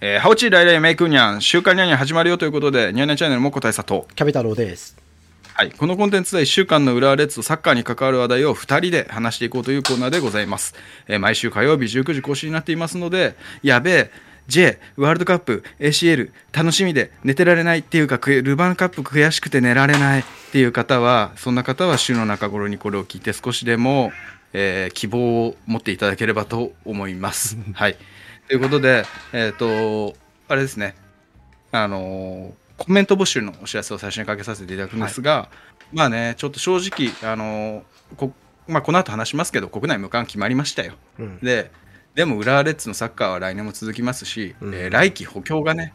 [0.00, 4.06] えー、ハオチーライライメイクニャン、週刊ニャンニャン始まるよということで、ニャンニャンチャンネルも答えさと。
[4.14, 4.96] キャビタロウです。
[5.54, 5.72] はい。
[5.72, 10.76] このコンテンツは1週間の浦和レッズとサッカーに関わる話題を2人で話していこうというコーナーでございます。
[11.08, 13.34] えー毎週火曜日19時更新になっていますので、
[13.64, 14.10] やべえ、
[14.46, 24.12] J、ワールドカップ、ACL、楽しみで寝てられないっていうか、くルヴァンカップ悔しくて寝られないっていう方は、そんな方は週の中頃にこれを聞いて少しでも、
[24.52, 27.56] えー希望を持っていただければと思います。
[27.74, 27.96] はい。
[28.48, 29.04] ということで、
[29.34, 30.14] えっ、と、
[30.48, 30.94] あれですね、
[31.70, 35.48] あのーコメント募集のお知らせを最初にかけさせていただくんですが、
[35.92, 38.32] まあね、ちょっと正直、あのーこ
[38.68, 40.92] まあ、この後話しますけど、国内無観決まりましたよ。
[41.18, 41.38] うん。
[41.40, 41.72] で、
[42.14, 45.92] でも浦和レッズのサッカーは来年も続きますし、うんえー来季補強がね、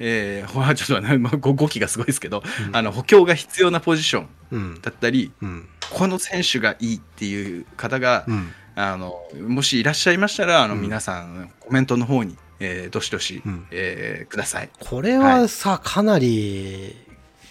[0.00, 2.42] えー、ほ らちょっとね、まあご語気がすごいですけど、
[2.72, 4.80] あの補強が必要なポジションうん。
[4.82, 5.68] だったり、うん。
[5.92, 8.52] この選手がいいっていう方が、うん。
[8.80, 14.70] あのもしいらっしゃいましたら、あのうん皆さん、コメントの方に、えーどしどし、うんえーください。
[14.80, 16.96] これはさ、かなり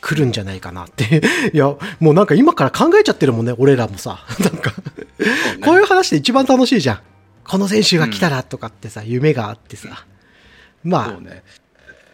[0.01, 1.21] 来るんじゃないかなって。
[1.53, 1.65] いや、
[1.99, 4.25] もうなんか今から考えちゃってるもんね、俺らもさ。
[4.39, 4.71] なんか、
[5.63, 6.99] こういう話で一番楽しいじゃん。
[7.43, 10.05] この選手が来たらとかってさ、夢があってさ。
[10.83, 11.43] まあね。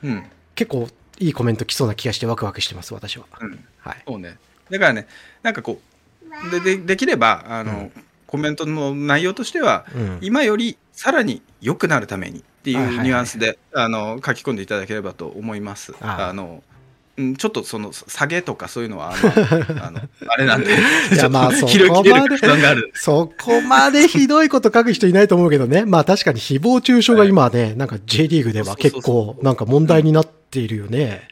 [0.04, 0.24] うん。
[0.56, 0.88] 結構
[1.20, 3.26] いいコメント来そうな気がしてワクワクしてます、私は。
[3.42, 3.66] うん。
[3.80, 3.98] はい。
[4.08, 4.38] そうね。
[4.70, 5.08] だからね、
[5.44, 7.92] なんかこう、ででできれば、あの、
[8.28, 10.18] コメントの内容としては、うん。
[10.22, 15.94] 今よりさらに良くなるためにっていはいはいはいうニュアンスで、あの書き込んでいただければと思います。
[16.02, 16.64] あの
[17.18, 20.72] うんちょっとその下げとかそういうのはあの あれなんで、
[21.14, 22.92] いやまあちょっとそこまで。
[22.94, 25.86] そこまでひどいこと書く人いないと思うけどね。
[25.86, 31.30] まあ確かに誹謗中傷が今ね、なんか J リーグでは結構なんか問題になっているよね。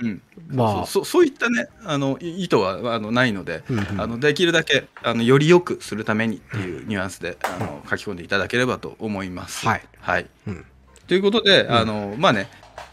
[0.00, 0.86] うん、まあ。
[0.86, 4.00] そうそういったねあのい意図はあのないので、うんうん。
[4.00, 9.66] あのできるだけあのより良くするためにっていうニュアンスで、あの書き込んでいただければと思います。
[9.66, 10.64] はい、はい、うん。
[11.06, 12.48] ということで、あのまあね、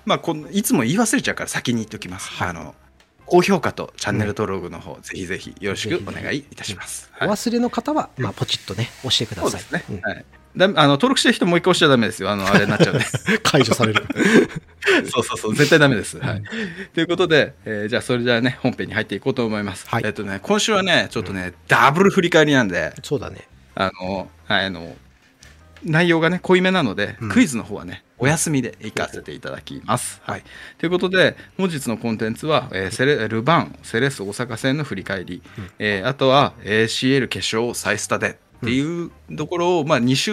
[0.06, 2.30] まあ、このいつも言い忘れちゃうから先に言っておきます。
[2.30, 2.50] はい。
[2.50, 2.76] あの
[3.26, 7.12] 高評価とチャンネル登録の方、ぜひぜひよろしくお願いいたします。
[7.22, 7.30] おはい。
[7.30, 9.52] 忘れの方は、まあポチッとね、押してください。
[9.52, 9.86] そうですね。
[9.90, 10.02] うん。
[10.02, 10.26] はい
[10.56, 12.30] だあの登録してる人もう一回押しちゃダメですよ。
[12.30, 13.06] あのあれになっちゃうんで。
[13.44, 14.06] 解除される。
[15.12, 16.20] そうそうそう、絶対ダメです。
[16.20, 16.44] はい。
[16.94, 19.88] ということで、えーじゃあそれじゃあね、本編に入っていこうと思います。
[19.88, 23.48] はいえっとね、今週はね、ちょっとね、ダブル振り返りなんで、そうだね。
[23.76, 24.96] あの、はいあの、
[25.84, 30.22] 内容がね、濃いめなので、うんクイズの方はね、お休みで行かせていただきます。
[30.24, 30.44] はい。
[30.78, 35.42] ということで、本日のコンテンツは、えーセレルヴァン、セレッソ大阪戦の振り返り、
[35.80, 40.32] えーあとは ACL 決勝再スタでっていうところを、まあ、2週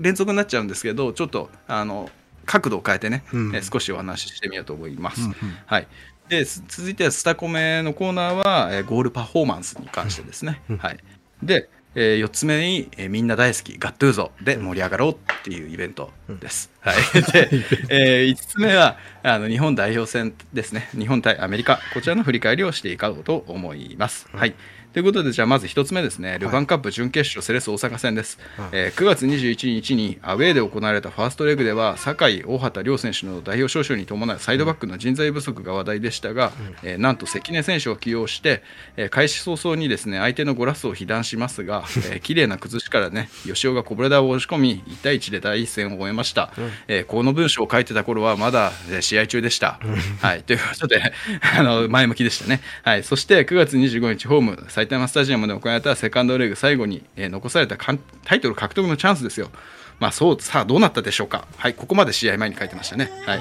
[0.00, 2.10] 連続になっちゃうんですけど、ちょっと、あの、
[2.44, 5.20] 角度を変えてね、うんえー少しお話ししてみようと思います。
[5.20, 5.34] うんうん
[5.66, 5.86] はい。
[6.28, 10.62] で、す続いてはスタコメのコーナーは、えーゴールパフォーマンスに関してですね。
[10.70, 10.98] うんはい。
[11.42, 16.10] で、え4つ目に、えーみんな大好きガットゥーゾで盛り上がろうっていうイベント
[16.40, 16.70] です。
[16.80, 16.96] はい。
[17.32, 17.50] で、
[17.90, 20.88] え5つ目はあの日本代表戦ですね。
[20.96, 24.26] 日本対アメリカ、こちらの振り返りをしていこうと思います。
[24.32, 24.54] はい。
[24.94, 28.38] ということで、じゃあまず1つ目ですね、ルヴァンカップ準決勝セレッソ大阪戦です。
[28.56, 38.62] はいえー9月21日にアウェーで行われたファーストレグでは、酒井、大畑両選手の代表招集に伴うサイドバックの人材不足が話題でしたが、えーなんと関根選手を起用して、
[38.96, 46.50] えー開始早々にですね相手のゴラスを被弾しますが、 えー綺麗な崩しからね、吉尾がこぼれ球を押し込み、1対1で第一戦を終えました。
[46.88, 49.78] えーこの文章を書いてた頃はまだ、えー試合中でした。
[50.22, 51.12] はい、ということで、
[51.56, 52.62] あの前向きでしたね。
[52.82, 59.50] はい、そして9月25日、ホーム、埼玉スタジアムで行われたセカンドレグ最後に、えー残されたタイトル獲得のチャンスですよ。
[59.98, 61.48] まあそう、さあどうなったでしょうか。
[61.56, 63.10] はい、ここまで試合前に書いてましたね。
[63.26, 63.40] はい。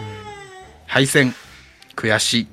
[0.87, 1.35] 敗戦、
[1.95, 2.47] 悔しい、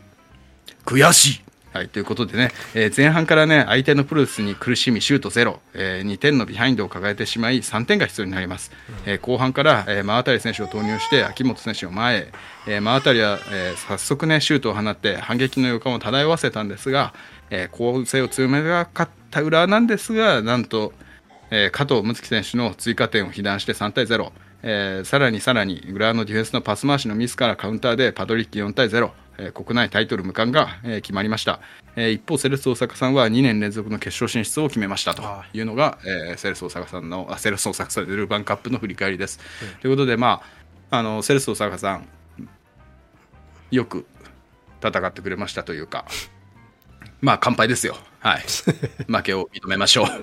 [0.84, 1.44] 悔しい。
[1.72, 8.70] はい、ということでね、えー前半からね、相手のプロレスに苦しみ、シュートゼロ、え2点のビハインドを抱えてしまい、3点が必要になります。
[9.06, 12.32] えー後半から、えー、真渡選手を投入して、秋元選手を前へ、
[12.68, 17.12] えー真渡は、えー早速ね、シュートを放って、反撃の予感を漂わせたんですが、
[17.50, 20.92] えー攻勢を強めなかった裏和なんですが、なんと、
[21.50, 24.32] えー加藤睦月選手の追加点を被弾して3対0、
[24.62, 31.60] えーさらにさらに浦和のディフェンスのパス回しのミスからカウンターでパドリッキ4対0、えー国内タイトル無冠が、えー決まりました、
[31.96, 35.22] えー一方セレッソ大阪さんは2年連続の決勝進出を決めましたと
[35.52, 35.60] い。
[35.60, 39.38] うのが、えーセレッソ大阪さんのあセレッソ大阪さんでルヴァンカップの振り返りです、
[39.80, 40.42] ということでま
[40.90, 42.08] ああのセレッソ大阪さん
[43.70, 44.06] よく
[44.82, 46.04] 戦ってくれましたというか
[47.24, 47.96] まあ乾杯ですよ。
[48.20, 48.42] はい。
[49.08, 50.04] 負けを認めましょう。
[50.04, 50.18] はい。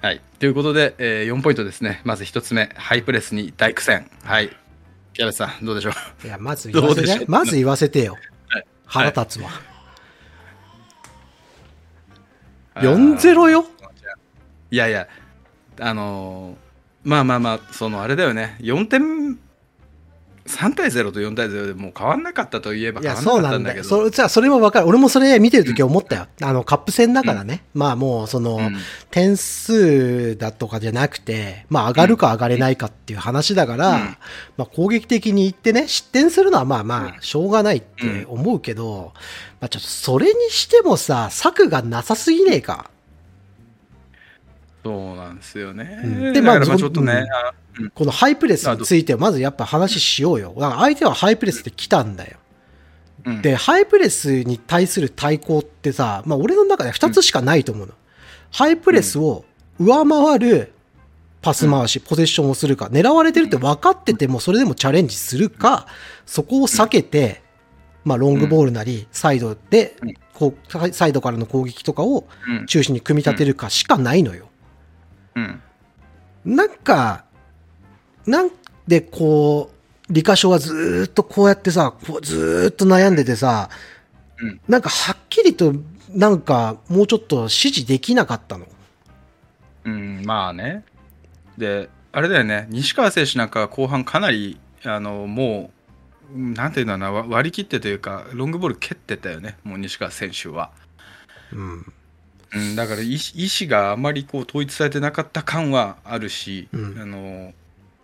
[0.00, 0.20] はい。
[0.38, 2.00] ということで、えー4ポイントですね。
[2.04, 4.08] まず1つ目、ハイプレスに大苦戦。
[4.22, 4.56] はい。
[5.12, 5.90] キャベツさん、どうでしょ
[6.22, 6.26] う？
[6.26, 7.30] いや、まず言わせどうでしてょう？
[7.30, 8.16] まず言わせてよ。
[8.48, 9.50] はい腹立つわ。
[12.76, 13.66] 4-0よ？
[14.70, 15.08] いやいや、
[15.80, 19.38] あのーまあまあまあそのあれだよね4点
[20.46, 23.52] 3対0と4対0でもう変わんなかったといえば変わんなそうなんだよ。
[23.52, 24.86] かったんだけどそじゃあそれもわかる。
[24.86, 26.26] 俺もそれ見てるとき思ったよ。
[26.42, 27.64] あの、カップ戦だからね。
[27.74, 28.76] まあもう、その、うん
[29.10, 34.16] 点数だとかじゃなくて、まあ上がるか上がれないかっていう話だから、うん
[34.58, 39.12] まあ攻撃的に言ってね、失点するのはまあまあ、しょうがないって思うけど、
[39.60, 42.90] まあちょっとそれにしてもさ、策がなさすぎねえか。
[44.86, 46.20] そうなんですよね、うん。
[46.20, 47.26] ででまあまあちょっとね、
[47.80, 47.90] うん。
[47.90, 50.54] このハイプレスについてはまずやっぱ話しようよ。
[50.56, 52.36] だから相手はハイプレスで来たんだよ。
[53.24, 53.42] うん。
[53.42, 57.94] で、ハイプレスに対する対抗ってさ、まあ俺の中で2つしかないと思うの。
[58.52, 59.44] ハイプレスを
[59.80, 60.72] 上回る
[61.42, 65.88] パス回し、ポゼッションをするか、狙われてるって分かっててもそれでもチャレンジするか、
[66.26, 67.42] そこを避けて、
[68.04, 72.66] まあロングボールなり、サイドでうん、こう、サイドからの攻撃とかをうん。
[72.66, 74.48] 中心に組み立てるかしかないのよ。
[75.36, 75.62] うん
[76.44, 77.24] なんか、
[78.24, 78.50] なん
[78.86, 83.68] でこう、理科書はずーっとこうやってさ、こうずーっと悩んでてさ、
[84.38, 85.72] うんなんかはっきりと
[86.10, 88.66] なんかもうちょっと指示できなかったの。
[89.84, 90.84] うん、まあね。
[91.58, 95.70] で、あれだよね、西川選手なんかは後半かなり、あの、も
[96.32, 100.70] う、うんなんていうんだろうな、わ割り切ってというか、ロングボール蹴ってたよね、もう西川選手は。
[101.52, 101.92] うん。
[102.54, 106.98] うん、だから意思があまりこう統一されてなかった感はあるし、うん。
[107.00, 107.52] あの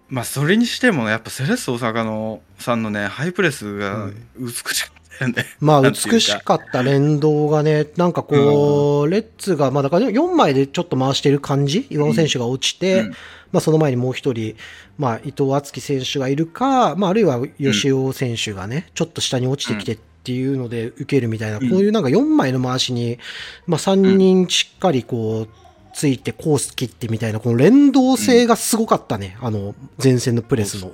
[0.09, 5.47] まあそれにしてもやっぱセレッソ大阪のさんのねハイプレスが美しかったよね。
[5.61, 6.11] まあなんていうか。
[6.11, 13.11] 美しかった連動がね、なんかこう、レッツが、まあだから4枚でちょっと回してる感じ岩尾選手が落ちて、うん。
[13.53, 14.57] まあその前にもう一人、
[14.99, 21.69] まあ伊藤敦樹選手がいるか、まああるいは吉尾選手がね、ちょっと下に落ちてきてっていうので受けるみたいな、うん。
[21.69, 23.19] こういうなんか4枚の回しに、
[23.67, 25.49] まあ3人しっかりこう、
[25.95, 29.37] ついてコース切ってみたいな、この連動性がすごかったね。
[29.41, 30.93] あの、前線のプレスの。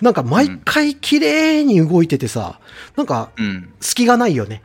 [0.00, 2.58] なんか毎回綺麗に動いててさ、
[2.96, 4.62] なんかうん、隙がないよね。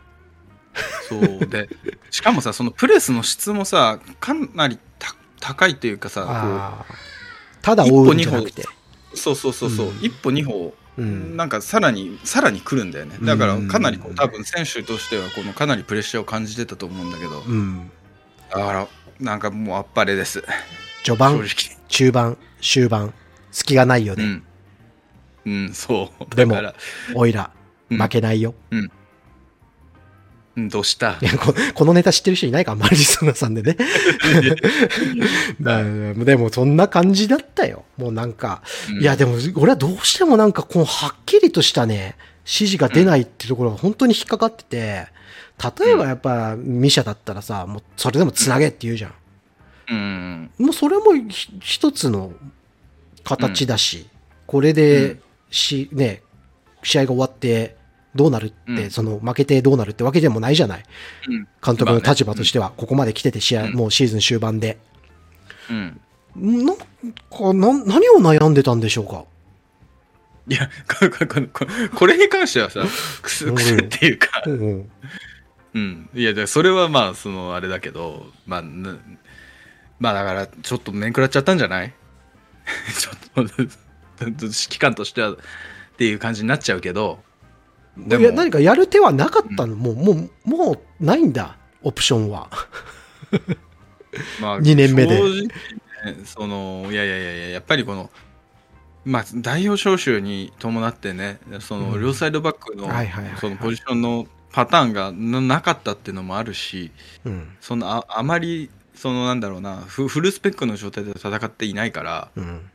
[1.09, 1.69] そうで
[2.09, 6.86] しかもさそのプレスの質もさかなりた高いというかさ
[7.62, 8.63] ただ追うんじゃなくて。
[9.13, 9.97] そうそうそうそう、うん。
[10.01, 11.38] 一歩二歩うん。
[11.38, 13.17] なんかさらにさらに来るんだよね。
[13.21, 17.41] だからかなり多分選手としてはこのかなりプレッシャーを感じてたと思うんだけど。
[17.41, 17.91] うん。
[18.49, 18.88] だから
[19.19, 20.41] なんかもうあっぱれです。
[21.03, 21.47] 正序盤、直。
[21.88, 23.13] 中盤、終盤、
[23.51, 24.23] 隙がないよね。
[24.23, 24.43] うん、
[25.45, 26.35] うん、そう。
[26.35, 26.55] でも
[27.15, 27.51] おいら、
[27.89, 27.97] うん。
[27.97, 28.53] 負けないよ。
[28.71, 28.91] うん
[30.57, 31.18] どうした？
[31.21, 33.77] いやここのネタ知ってる人いないかマルジソナさんでね。
[35.59, 35.83] まあ
[36.25, 37.86] でもそんな感じだったよ。
[37.98, 45.07] もうなんか、うんいやでも俺はどうしてもなんかこのはっきりとしたね、指示が出ないっていうところが本当に引っかかってて、
[45.80, 49.13] 例えばやっぱミシャだったらさ、もうそれでもつなげって言うじゃん。
[49.89, 52.33] うんもうそれもひ一つの
[53.24, 54.07] 形だし、
[54.47, 55.18] これで
[55.50, 56.21] し、ね、
[56.83, 57.75] 試合が終わって
[58.15, 58.91] どうなるって、うん。
[58.91, 60.83] その負けてどうなるってわけでもないじゃない。
[61.27, 61.47] うん。
[61.63, 63.73] 監督の立場としては、ここまで来てて試合、うん。
[63.73, 64.77] もうシーズン終盤で。
[65.69, 66.01] うん。
[66.65, 66.83] なんか
[67.53, 69.25] な、何を悩んでたんでしょうか？
[70.47, 70.69] いや
[70.99, 71.65] ここここ
[71.95, 72.83] これに関してはさ
[73.21, 73.55] くすうん。
[73.55, 74.41] くすっていうか。
[74.45, 74.91] うんうん。
[75.73, 76.09] うん。
[76.13, 78.97] いやでそれはまあそのあれだけどまあな
[79.99, 81.93] まあだからちょっと面食らっちゃったんじゃない？
[82.97, 85.37] ちょっと指揮官としてはっ
[85.97, 87.19] ていう感じになっちゃうけど
[87.98, 92.50] でいや、何かやる手はなかったの、もう、もう、もうないんだ、オプションは。
[94.42, 95.19] まあ、 二年目で。
[95.19, 98.10] ねそのいやいやいやいややっぱりこの
[99.06, 102.02] まあ代表招集に伴ってねそのうん。
[102.02, 102.90] 両サイドバックの
[103.40, 106.92] そのポジションのパターンがななかったっていうのもあるし
[107.26, 107.56] うん。
[107.60, 112.69] そのああまりそのなんだろうなフフルスペックの状態で戦っていないからうん。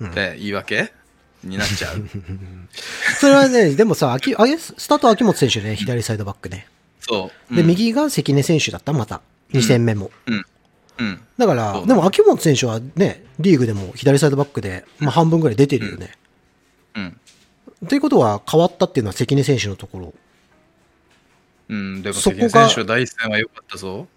[0.00, 0.10] うん。
[0.10, 0.92] って言い訳
[1.48, 2.08] になっちゃう。
[3.20, 4.58] それはね、でもさ、秋あれ？
[4.58, 6.66] スタートは秋元選手ね、左サイドバックね。
[7.00, 7.54] そう。
[7.54, 7.68] で、うん。
[7.68, 9.20] 右が関根選手だった、また。
[9.52, 10.10] 2戦目も。
[10.26, 10.34] う
[11.04, 11.20] ん。
[11.36, 16.12] だから、でも秋元選手はね、リーグでも左サイドバックで、まあ半分ぐらい出てるよね。
[16.94, 17.20] うん。
[17.88, 20.14] ということは変わったっていうのは関根選手のところ。
[21.68, 22.02] うん。
[22.02, 24.08] でもそこが関根選手は第一戦は良かったぞ。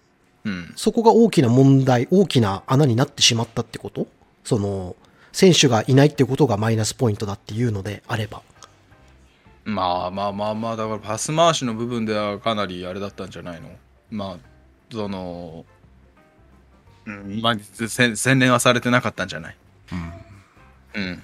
[0.44, 0.72] うん。
[0.74, 4.06] そこが大きな問題、大きな穴になってしまったってこと？
[4.42, 4.96] その、
[5.32, 8.42] 選手がいないっていうことがマイナスポイントだっていうのであれば。
[9.64, 13.70] まあまあまあまあだからパス回しの部分ではかなりあれだったんじゃないの？
[14.10, 14.36] まあ
[14.90, 15.64] その
[17.06, 17.40] うん。
[17.40, 17.56] まあ
[17.86, 19.56] せ洗練はされてなかったんじゃない？
[20.94, 21.22] うん、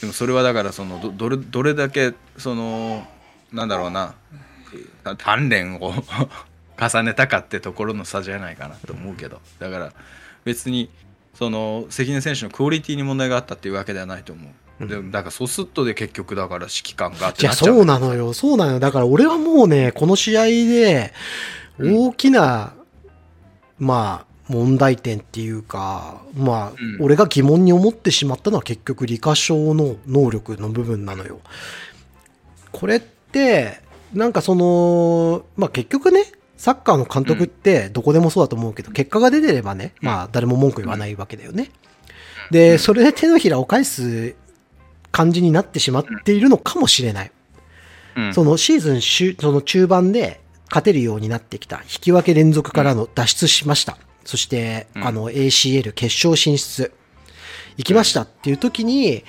[0.00, 3.06] でもそれはだからそのどどれどれだけその
[3.52, 4.14] なんだろうな。
[5.02, 5.94] た鍛錬を
[6.78, 9.40] 重ねたかってところの差じゃないかなと思うけど。
[9.58, 9.92] だから
[10.44, 10.90] 別に
[11.38, 14.42] その関根選手のクオリティに問題があったっていうわけではないと思
[14.80, 14.86] う。
[14.88, 18.32] でだからソスットで結局だから指揮官がっなっちゃうそうなのよ。
[18.32, 18.80] そうなのよ。
[18.80, 21.12] だから俺はもうね、この試合で、
[21.80, 22.74] 大きな、
[23.78, 31.38] まあ、問題点っていうか、まあ、うん俺が疑問に思ってしまったのは結局、理科賞の能力の部分なのよ。
[32.72, 33.80] これって、
[34.12, 36.24] なんかその、まあ結局ね、
[36.58, 41.70] サッカーの監督ってどこでもそうだと思うけど、結果が出てればね、まあ誰も文句言わないわけだよね。
[42.50, 44.34] で、それで手のひらを返す
[45.12, 47.32] 感じになってしまっているのかもしれない。
[48.16, 51.76] うんそのシーズン終その中盤で勝てるようになってきた。
[51.84, 53.96] 引き分け連続からの脱出しました。
[54.24, 56.92] そして、うんあの ACL 決勝進出。
[57.76, 59.22] 行きましたっていう時に、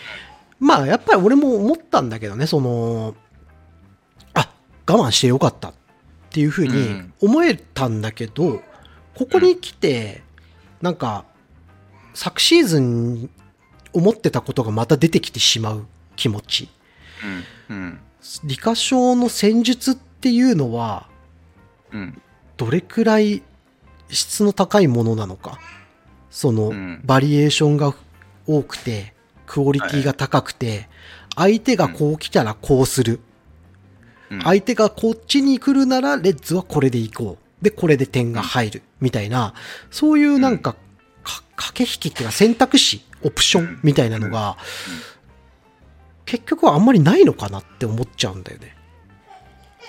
[0.59, 3.15] まあやっぱり俺も思ったんだけどね、その、
[4.33, 4.51] あ、
[4.87, 5.73] 我慢してよかった
[6.29, 8.61] っていうふうにうん思えたんだけど、
[9.15, 10.21] ここに来て、
[10.81, 11.25] なんか、
[12.13, 13.29] 昨シーズン
[13.93, 16.69] 思ってたことがまた出てきてしまう気持ち。
[17.69, 17.99] うんうん
[18.43, 21.07] 理科賞の戦術っていうのは、
[21.91, 22.21] うん
[22.57, 23.41] どれくらい
[24.09, 25.59] 質の高いものなのか。
[26.29, 27.95] そのうん、バリエーションが
[28.45, 29.15] 多くて、
[29.47, 30.87] クオリティが高くて、
[31.35, 33.19] 相手がこう来たらこうする。
[34.31, 37.63] うん相手がこっちに来るなら、レッズはこれで行こう。
[37.63, 38.81] で、これで点が入る。
[39.01, 39.53] みたいな、
[39.89, 40.75] そういうなんか、
[41.23, 44.57] か駆け引きっていうか選択肢、オプションみたいなのが、
[46.25, 48.75] 結局はあんまりないのかなって思っちゃうんだよね。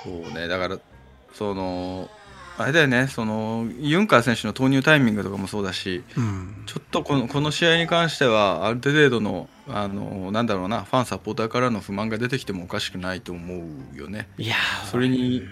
[0.03, 0.79] そうねだから
[1.35, 2.09] その
[2.61, 6.63] あれだよねそのユンカー選手の投入タイミングとかもそうだしうん。
[6.67, 13.65] ちょっとこのこの試合に関してはある程度のあのなんだろうなファンサポーターからの不満が出てきてもおかしくないと思
[13.95, 14.29] うよね。
[14.37, 15.43] いやーそれに、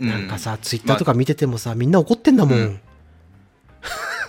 [0.00, 2.58] うなんかさ、ツイッターとか見ててもさ、みんな怒ってんだもん。
[2.58, 2.80] うん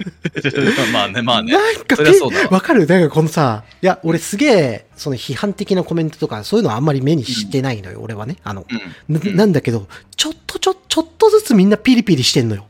[0.93, 1.51] まあねまあね。
[1.53, 2.49] なんかわ。
[2.51, 2.85] わかる？
[2.87, 8.37] なんかこのさ、いや、俺すげえ、その批判的なコメントとか、そういうのはあんまり目にしてないのよ、俺はね。
[8.43, 9.15] あの、うん。
[9.15, 12.65] ななんだけど、ちょっとちょ、ちょっとずつみんなピリピリしてんのよ。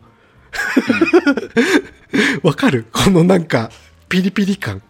[2.43, 2.85] わかる？
[2.91, 3.71] このなんか、
[4.07, 4.81] ピリピリ感。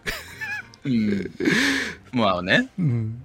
[0.84, 1.30] うん。
[2.12, 2.68] まあね。
[2.78, 3.22] うん。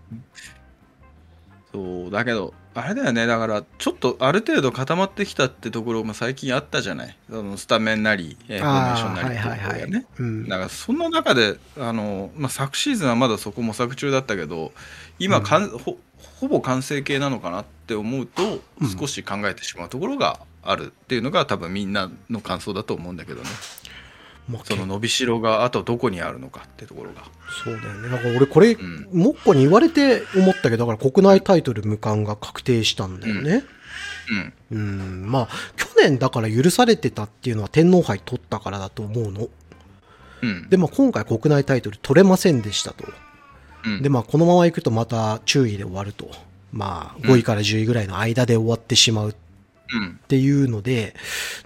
[1.72, 7.18] そうだけどあれだよねだからちょっとある程度固まってきたってところも最近あったじゃない？
[7.30, 10.48] そのスタメンなり、えーフォーメーションなりっていうところがね、うん。
[10.50, 14.74] だからその中であの、まあ、昨シーズンはまだそこ模索中だったけど
[15.20, 15.98] 今かん、ほ
[16.40, 18.90] ほぼ完成形なのかなって思うとうん。
[18.90, 23.50] 少し考えてしまうところがあるっていうのが多分みんなの感想だと思うんだけどね
[24.64, 27.24] その伸びしろがあとどこにあるのかってところが。
[27.64, 28.10] そうだよね。
[28.10, 33.64] なんか俺これ、んもっこに言われて思ったけど、だから国内タイトル無冠が確定したんだよね。
[34.30, 39.50] うんうん、まあ、去年だから許されてたっていうのは天皇杯取ったからだと思うの。
[40.42, 43.06] うんで、まあ今回国内タイトル取れませんでしたと。
[43.86, 46.30] うんで、まあこのまま行くとまた注意で終わると。
[46.72, 49.36] まあ5位から10位ぐらいの間で終わってしまうっ
[49.94, 51.16] うんていうので、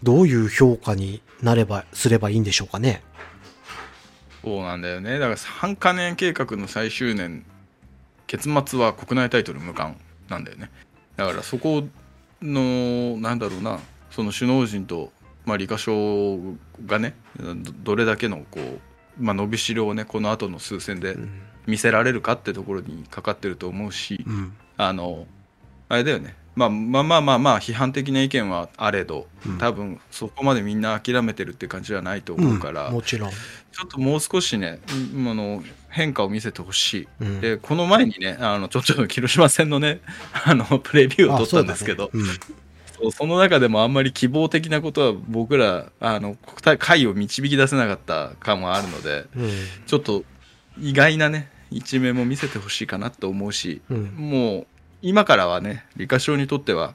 [0.03, 3.03] どういう評価になれば、すればいいんでしょうかね。
[4.43, 7.45] そうなんだよねだから3カ年計画の最終年
[8.27, 10.71] 結末は国内タイトル無冠なんだよね
[11.17, 11.83] だからそこ
[12.41, 13.79] のなんだろうな
[14.11, 15.11] その首脳陣と、
[15.45, 16.37] まあ、理科省
[16.85, 18.79] がねどどれだけのこう、
[19.19, 21.29] まあ、伸びしろをねこの後の数戦でうん。
[21.67, 24.53] 見せられるかってところにかかってると思うしうん。
[24.77, 25.27] あの
[25.89, 33.29] あれだよねまあまあまあまあまあ批判的な意見はあれどうん多分そこまでみんな諦めてるって感じはないと思うから、んもちろん。
[33.29, 34.79] ちょっともう少しね、
[35.15, 37.07] うんあの変化を見せてほしい。
[37.21, 40.01] うんで、この前にね、あのちょっと広島戦のね、
[40.45, 46.35] あのプレビューを取ったんですけど、あその中でもあんまり希望的なことは僕ら、あの
[46.77, 49.43] 回を導き出せなかった感はあるので、うん。
[49.43, 49.51] うん
[49.85, 50.25] ちょっと
[50.79, 54.67] 意外なね、一面も見せてほしいかなと思うし、うんもう
[55.01, 56.93] 今からはね、理科賞にとっては、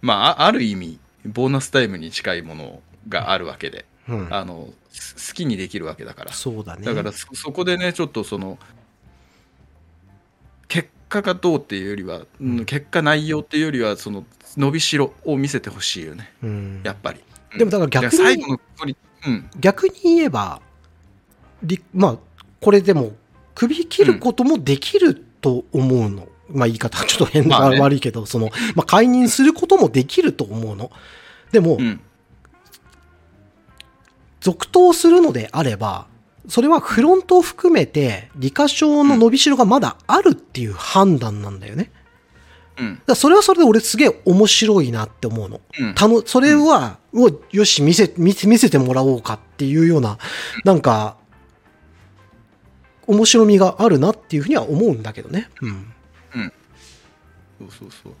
[0.00, 6.32] まあ、あある意味、ボーナスタイムに近いものがあるわけで、うんあのす好きにできるわけだから。
[6.32, 6.84] そうだね。
[6.84, 8.58] だからそそこでねちょっとその
[10.68, 14.24] 結果がどうっていうよりは、うん結果内容っていうよりはその
[14.56, 17.20] 伸びしろを見せてほしいよねうんやっぱり。
[17.56, 18.60] でもだから逆に最後の
[19.26, 20.60] うん逆に言えば、
[21.62, 22.18] りまあ、
[22.60, 23.12] これでも、
[23.54, 26.28] 首切ることもできると思うの。
[26.52, 30.90] まあ言い方 ちょっと変な、まあね悪いけど、その、まあ解任することもできると思うの。
[31.50, 32.00] でも、うん
[34.40, 36.06] 続投するのであれば、
[36.48, 41.92] それはフロントを含めて、理科賞の伸びしろがまだあるっていう判断なんだよね。
[42.78, 45.60] うんだそれはそれで俺すげえ面白いなって思うの。
[45.78, 50.18] うんたの、それは、をよし、見せ、見せ、見せてもらおうかっていうような、
[50.64, 51.16] なんか、
[53.06, 55.50] 面白みがあるなっていうふうには思うんだけどね。
[55.60, 55.92] うん。
[57.58, 58.12] そうそうそう。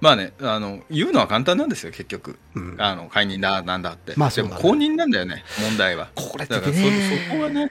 [0.00, 2.76] まあねあの言うのは簡単なんですよ結局、うん。
[2.78, 4.56] あの解任だなんだって、まあそうだね。
[4.56, 6.08] でも公認なんだよね問題は。
[6.14, 7.70] これってだからそねそこはね。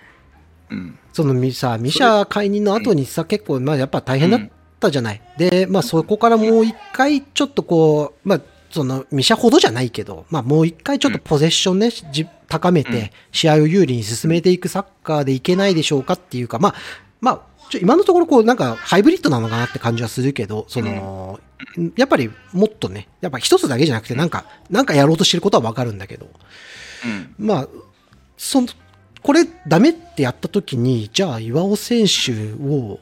[0.69, 0.99] うん。
[1.13, 5.21] そのみさ、ミシャ解任の後にさ、結構、まあやっぱ大変だったじゃない。
[5.37, 12.91] で、まあそこからもう一回ちょっとこう、まあそのミシャほどじゃないけど、まあもう一回ちょっとポゼッションね、じ高めうん。
[12.91, 16.75] て、試合を有利に進めていくサッカーでいけないでしょうかっていうか、まあ、
[17.19, 21.39] まあ、ちょ今のところこうなんかハイブリッドなのかなって感じはするけど、その、
[21.95, 26.29] やっぱりもっとね、やっぱ一つだけじゃなくてなんか、なんかやろうとしてることはわかるんだけど、
[27.05, 27.33] うん。
[27.37, 27.67] まあ、
[28.37, 28.67] その、
[29.21, 32.99] これダメってやった時に、じゃあ岩尾選手を、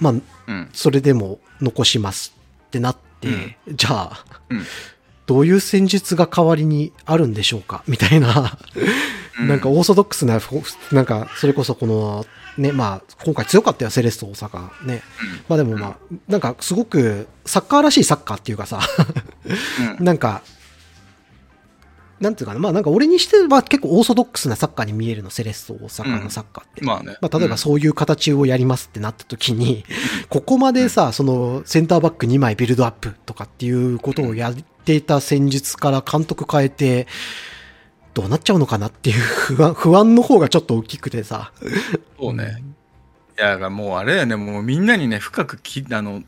[0.00, 0.12] まあ、
[0.48, 0.68] うん。
[0.72, 2.34] それでも残します
[2.66, 3.30] ってなって、う
[3.72, 3.76] ん。
[3.76, 4.64] じゃあ、うん。
[5.26, 8.58] どういう戦術が代わりにあるんでしょうかみたいな、
[9.38, 9.48] うん。
[9.48, 10.62] なんかオーソドックスな、ほ
[10.92, 12.24] なんか、それこそこの、
[12.58, 14.86] ね、まあ、今回強かったよ、セレッソ大阪。
[14.86, 15.02] ね。
[15.48, 15.96] まあでもまあ、
[16.28, 18.80] なんかすごくサッカーらしいサッカーっていうかさ、
[19.98, 20.04] うん。
[20.04, 20.42] なんか、
[22.20, 26.82] なんていうかな、まあなんか俺にしては結構オーソドックスなサッカーに見えるの、セレッソ大阪のサッカーって。
[26.82, 27.18] まあね。
[27.20, 29.84] まあ、例えばそういう形をやりますってなった時に、
[30.30, 37.06] ここまでさ、そのセンターバック2枚ビルドアップとかっていうことをやっていた戦術から監督変えて、
[38.16, 41.52] どうなっちゃうのかなっていう不安不安の方がちょっと大きくてさ。
[42.18, 42.62] そうね
[43.38, 46.22] いやもうあれだよねもうみんなにね深くきあの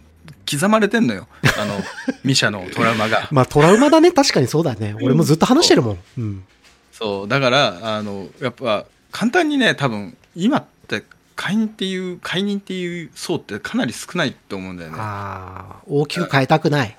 [0.50, 1.26] 刻まれてんのよ
[1.58, 1.80] あの
[2.22, 4.94] ミシャのトラウマがまあトラウマだね、確かにそうだね。
[5.00, 5.98] 俺もずっと話してるもん。
[6.18, 6.44] うん。
[6.92, 11.04] そうだからあのやっぱ簡単にね多分今って
[11.36, 16.98] 解任っていう解任っていう層ってかなり少ないと思うんだよねああ、大きく変えたくない。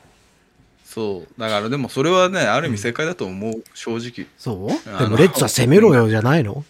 [0.89, 1.39] そう。
[1.39, 4.25] だからでもそれはねある意味正解だと思う、正直。
[4.39, 4.99] そう？
[4.99, 6.65] でもレッツは攻めろよじゃないの？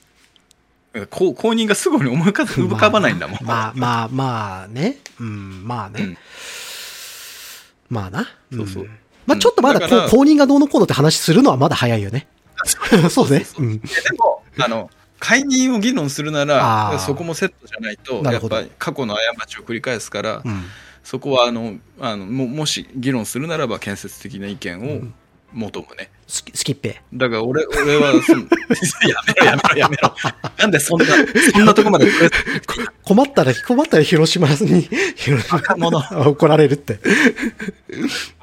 [1.10, 4.98] 公認がすぐに思い浮かぶ浮かばないんだもん、まあまあまあね。
[5.22, 6.04] うん、まあね。
[6.04, 6.18] うん。
[7.90, 8.28] まあな。
[8.52, 8.84] そうそう。
[8.84, 8.90] ん
[9.26, 12.28] まあちょっとまだだ公認がどうのこうのって話するのはまだ早いよね。
[13.10, 13.30] そう。
[13.30, 13.46] ね。
[13.58, 13.80] うん。
[13.80, 17.00] でもあの解任を議論するなあらー。
[17.00, 20.64] そこもセットじゃないとやっぱり過去の過ちを繰り返すから、うん。
[21.10, 25.02] そこはあのあのももし議論するならば建設的な意見を
[25.54, 27.02] 求むね、スキスキッペ。
[27.14, 28.44] だから俺俺はその
[29.08, 30.16] やめろやめろやめろ。
[30.58, 31.06] なんでそんな
[31.54, 32.08] そんなとこまで
[33.04, 37.00] 困ったら、困ったら広島に、広島怒られるって。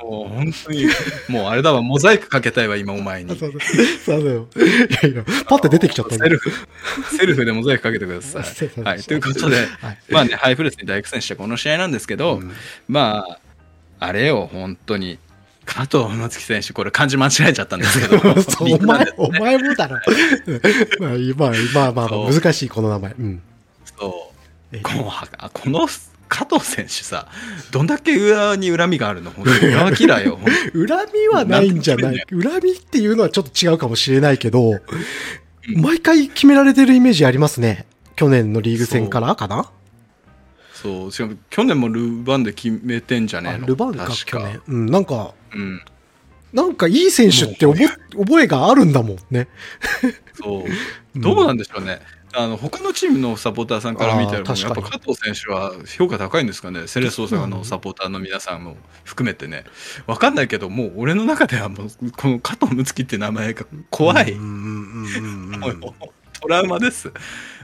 [0.03, 0.87] もう本当に
[1.29, 3.37] もうあれだわモザイクかけたいわ今お前に。
[3.37, 4.49] そうだよ。
[4.57, 6.17] いやいや、パッて出てきちゃった。
[6.17, 6.51] セルフ
[7.17, 8.43] セルフでモザイクかけてください。
[8.83, 9.99] はい、ということで、はい。
[10.11, 12.53] まあね、ハイプレスに大苦戦したこの試合なんですけど、うん。
[12.89, 13.39] まあ、
[13.99, 15.19] あれよ、本当に、
[15.67, 18.17] 加藤馬月選手、これ漢字間違えちゃったんですけど、
[18.65, 19.97] お前、お前もだろ。
[21.01, 23.13] まあ、まあ、まあ、まあ、難しい、この名前。
[23.19, 23.43] うん。
[23.99, 24.37] そう
[24.73, 25.89] えこのあこの
[26.29, 27.29] 加藤選手さ、
[27.71, 29.31] どんだけ裏に恨みがあるの？
[29.31, 30.37] 本当に裏は嫌いよ。
[30.37, 30.53] 本
[30.87, 34.81] 恨みはないんじゃない恨みっていうのはちょっと違うかもしれないけど、
[35.77, 37.87] 毎回決められてるイメージありますね。
[38.17, 39.65] 去年のリーグ戦からかな？
[39.65, 39.71] 当
[40.83, 43.67] そう、しかも去年もルヴァンで決めてんじゃねあえの？
[43.67, 44.63] ルバンか、確去年。
[44.69, 45.81] うん、なんか、うん。
[46.53, 49.49] なんかいい選手って覚え覚えがあるんだもんね。
[50.35, 50.65] そう。
[51.15, 51.21] うん。
[51.21, 52.01] どうなんでしょうね、
[52.35, 54.83] あの他のチームのサポーターさんから見ても、あー確かに。
[54.83, 59.65] やっぱ加藤選手は評価高いんですかね、セレッソ大阪のサポーターの皆さんも含めてね、
[60.07, 64.51] 分かんないけど、もう俺の中ではもう、この加藤睦月って名前が怖い、うんうんう
[65.21, 65.61] んうん。
[65.81, 66.09] もう
[66.41, 67.11] トラウマです。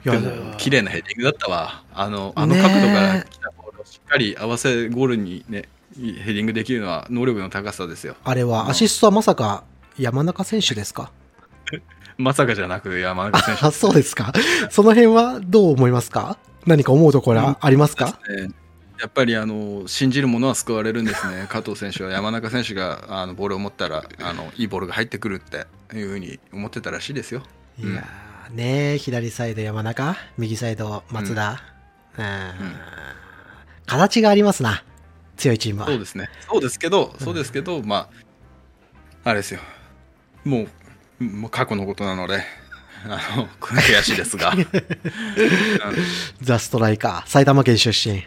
[0.05, 8.17] でも、綺麗なヘディングだったわ、あのあの角度から来たボールをしっかり合わせゴールにね、ヘディングできるのは能力の高さですよ。
[8.25, 9.65] あれは、アシストはまさか
[9.99, 11.11] 山中選手ですか？
[12.19, 13.67] まさかじゃなく山中選手。
[13.67, 14.33] あ、そうですか。
[14.71, 16.37] その辺はどう思いますか？
[16.67, 18.51] 何か思うところはありますか、ね。
[19.01, 22.13] やっぱりあの信じる者は救われるんですね、 加藤選手は。
[22.13, 27.43] 山中選手があのボールを持ったらあのいいボールが入ってくるっていうふうに思ってたらしいですよ。
[27.79, 31.63] いやーね左サイド山中、右サイド松田？
[32.19, 32.53] うん。
[33.87, 34.85] 形がありますな。
[35.37, 35.87] 強いチームは。
[35.87, 38.09] そうですね、そうですけど、そうですけど、ま
[39.25, 39.61] あ、あれですよ、
[40.45, 40.67] も
[41.21, 42.43] うもう過去のことなので、
[43.05, 44.67] あの悔しいですが、 うん。
[46.41, 48.27] ザ・ストライカー、埼玉県出身、江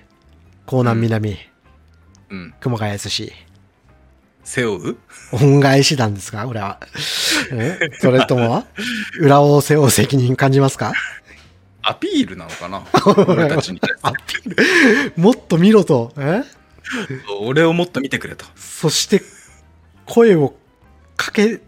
[0.77, 1.37] 南南、
[2.29, 3.31] うん、熊谷 SC。
[4.45, 4.97] 背負う？
[5.33, 6.45] 恩返しなんですか？
[6.45, 6.79] これは。
[7.51, 8.63] えそれとも、
[9.19, 10.93] 裏を背負う責任感じますか？
[11.81, 12.83] アピールなのかな、
[13.27, 16.13] 俺たちに対してアピールもっと見ろと。
[16.17, 16.43] え？
[17.41, 18.45] 俺をもっと見てくれと。
[18.55, 19.21] そして、
[20.05, 20.55] 声を
[21.17, 21.61] かけ、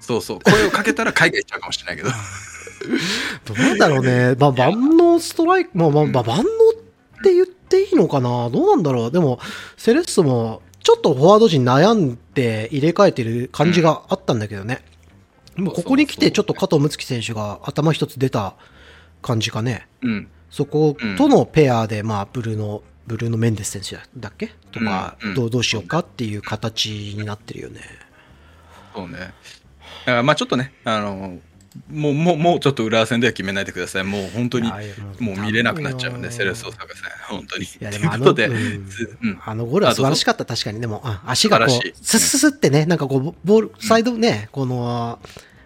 [0.00, 2.10] そうそう、声をかけたら海外行っちゃうかもしれないけど。
[3.44, 4.34] どうなんだろうね。
[4.38, 6.44] まあ、万能ストライク、まあ、まあ、まあ万能っ
[7.22, 8.48] て言っていいのかな？
[8.50, 9.10] どうなんだろう。
[9.10, 9.40] でも、
[9.76, 14.82] セレッソも、ちょっとフォワード陣悩んで入れ替えてる感じがあったんだけどね。
[15.56, 18.54] もうここに来て、ちょっと加藤睦月選手が頭一つ出た
[19.22, 19.88] 感じかね。
[20.02, 20.28] うん。
[20.50, 24.52] そことのペアで、まあ、ブルーノ、ブルーノ・メンデス選手だっけ？
[24.70, 27.80] とかうんうん、どうどうしようかっていう形になってるよね。
[28.94, 29.18] そうね。
[29.18, 29.32] だか
[30.06, 31.38] らまあちょっとね、あの、
[31.90, 34.04] もう、もう、もうちょっと浦和戦では決めないでください。
[34.04, 34.70] もう本当に
[35.20, 36.86] もう見れなくなっちゃうんで、セレッソ大阪戦、
[37.28, 37.66] 本当に。
[37.66, 38.88] というやでもあのことで、うん。
[38.88, 39.40] ずうん。
[39.44, 40.80] あのゴールは素晴らしかった、確かに。
[40.80, 45.18] でも、あ足がこう素晴らしい、スッスッスッってね、なんかこう、ボール、サイドね、この、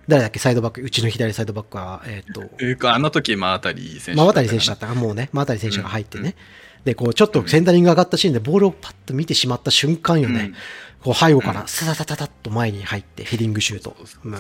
[0.09, 4.21] 誰だっけ、サイドバック、うちの左サイドバックは、えっと、というか、あの時、真渡り選手。
[4.21, 6.35] 真渡選手だったか、もうね、真渡選手が入ってね。
[6.85, 10.41] で、こう、ちょっとセンタリング上がったシーンでボールをパッと見てしまった瞬間よね。
[10.41, 10.55] うん。
[11.03, 14.29] こう、背後から、サタタタタッと前に入って、ヘディングシュートそうそう。
[14.29, 14.39] ま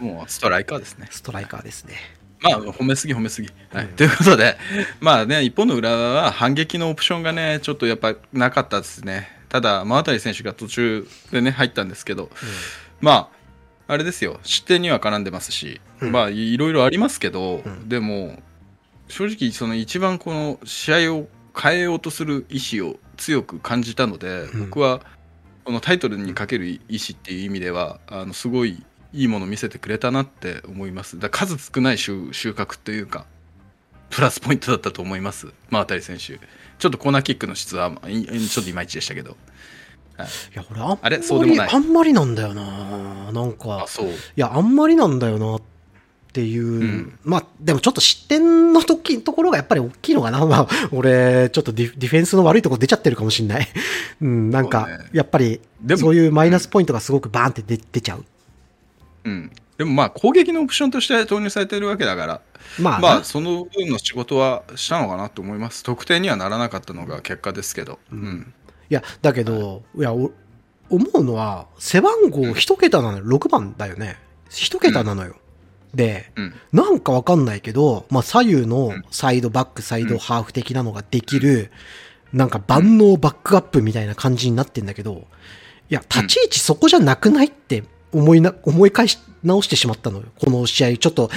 [0.00, 1.08] あ、もうストライカーですね。
[1.10, 1.94] ストライカーですね。
[2.40, 3.48] まあ、褒めすぎ、褒めすぎ。
[3.72, 3.86] はい。
[3.88, 4.56] ということで、
[5.00, 9.28] まあね、一方の浦和は反撃のオプションがね、ちょっとやっぱなかったですね。
[9.48, 12.30] ただ、真渡選手が途中でね、入ったんですけど、
[13.00, 13.30] ま
[13.86, 18.42] あ、あれですよ、失点には絡んでますし、うんまあ、いろいろありますけど、うんでも、
[19.08, 25.00] 正直、その一番この試合を変えようとする意思を強く感じたので、うん僕は、
[25.68, 31.18] このタイトルにかける意思っていう意味では、あのすごいいいものを見せてくれたなって思います。
[31.18, 33.26] だ数少ない収収穫というか、
[34.08, 36.22] プラスポイントだったと思います、真渡選手。
[36.22, 39.32] ちょっとコーナーキックの質は、いちょっといまいちでしたけど。
[39.32, 39.36] い
[40.54, 41.22] や、俺、あんまり、あれ？
[41.22, 44.08] そうでもないあんまりなんだよななんかあ、、そう。
[44.08, 45.62] いや、あんまりなんだよなっ
[46.38, 50.38] ていう、んまあ、でもちょっと失点の時ところがやっぱり大きいのかな。
[50.46, 53.66] まあ、俺、ちょっとディフェンスの悪いところ出ちゃってるかもしんない。
[54.22, 55.60] うん、なんか、やっぱり、
[55.96, 58.24] そういうマイナスポイントがすごくバーンって出出ちゃう。
[59.24, 62.40] うん、でもまあ攻撃のオプションとして投入されてるわけだから、
[62.78, 65.82] まあ、まあその分の仕事はしたのかなと思います。
[65.82, 67.98] 得点にはならなかったのが結果ですけど。
[68.12, 68.54] うん。
[68.88, 70.30] いや、だけど、いや、お
[70.88, 73.24] 思うのは、背番号一桁なのよ。
[73.24, 74.16] 6番だよね。
[74.48, 75.36] 一桁なのよ。
[75.98, 76.54] で、うん。
[76.72, 81.72] なんかわかんないけど、まあ、左右のサイドバック、サイドハーフ的なのができる、
[82.32, 85.26] なんか万能バックアップみたいな感じになってんだけど、
[85.90, 87.82] いや、立ち位置そこじゃなくないって
[88.12, 90.26] 思いな、思い返し直してしまったのよ。
[90.38, 91.30] この試合、ちょっと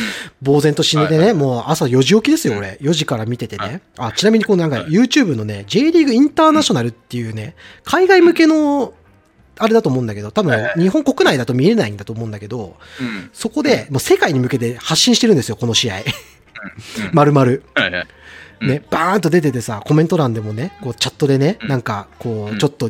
[0.45, 2.77] 呆然と死んでね、はいはいもう朝4時起きですよ、俺。
[2.81, 3.81] 4時から見ててはいね。
[3.97, 8.93] あ、ちなみにこのなんかはい YouTube のね、J リーグインターナショナルっていうね、海外向けの、
[9.57, 13.29] あれだと思うんだけど、多分日本国内だと見れないんだと思うんだけど、うん。
[13.33, 15.99] そこで、もう世界に向けて発信してるんですよ、この試合。
[15.99, 16.03] うん。
[17.13, 17.63] まるまる。
[17.75, 18.07] はいはい。
[18.61, 18.67] うん。
[18.69, 21.67] ね、バーンと出ててさ、コメント欄でもね、こうチャットでね、うん。
[21.67, 22.57] なんか、こう、うん。
[22.57, 22.89] ちょっと、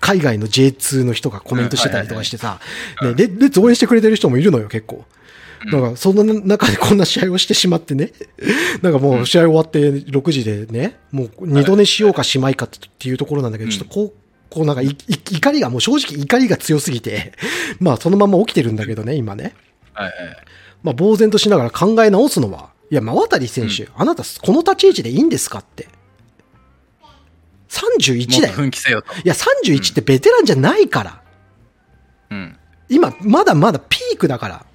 [0.00, 2.58] 海外の J2 の人がコメントしてたりとかしてさ、
[3.02, 5.04] ね、で、で、応援してくれてる人もいるのよ、結構。
[5.64, 5.70] うん。
[5.70, 8.12] だから、そんな中でこんな試合をしてしまってね、
[8.82, 13.70] なんかもう試合終わって6時でね、もう二度寝しようかしまいかっていうところなんだけど、うん。
[13.70, 14.21] ちょっとこう、
[14.52, 17.32] こうなんか怒りが、もう正直怒りが強すぎて、
[17.80, 19.54] まあそのまま起きてるんだけどね、今ね。
[19.94, 20.14] はいはい。
[20.82, 25.88] まあ、呆然としながら考え直すのは、いや、真渡選手、あなた、この立ち位置でいいんですかって。
[27.68, 28.96] 31もっとだよ。
[28.96, 29.14] よと。
[29.14, 31.22] いや、31ってベテランじゃないから。
[32.30, 32.58] うん。
[32.90, 34.66] 今、まだまだピークだから。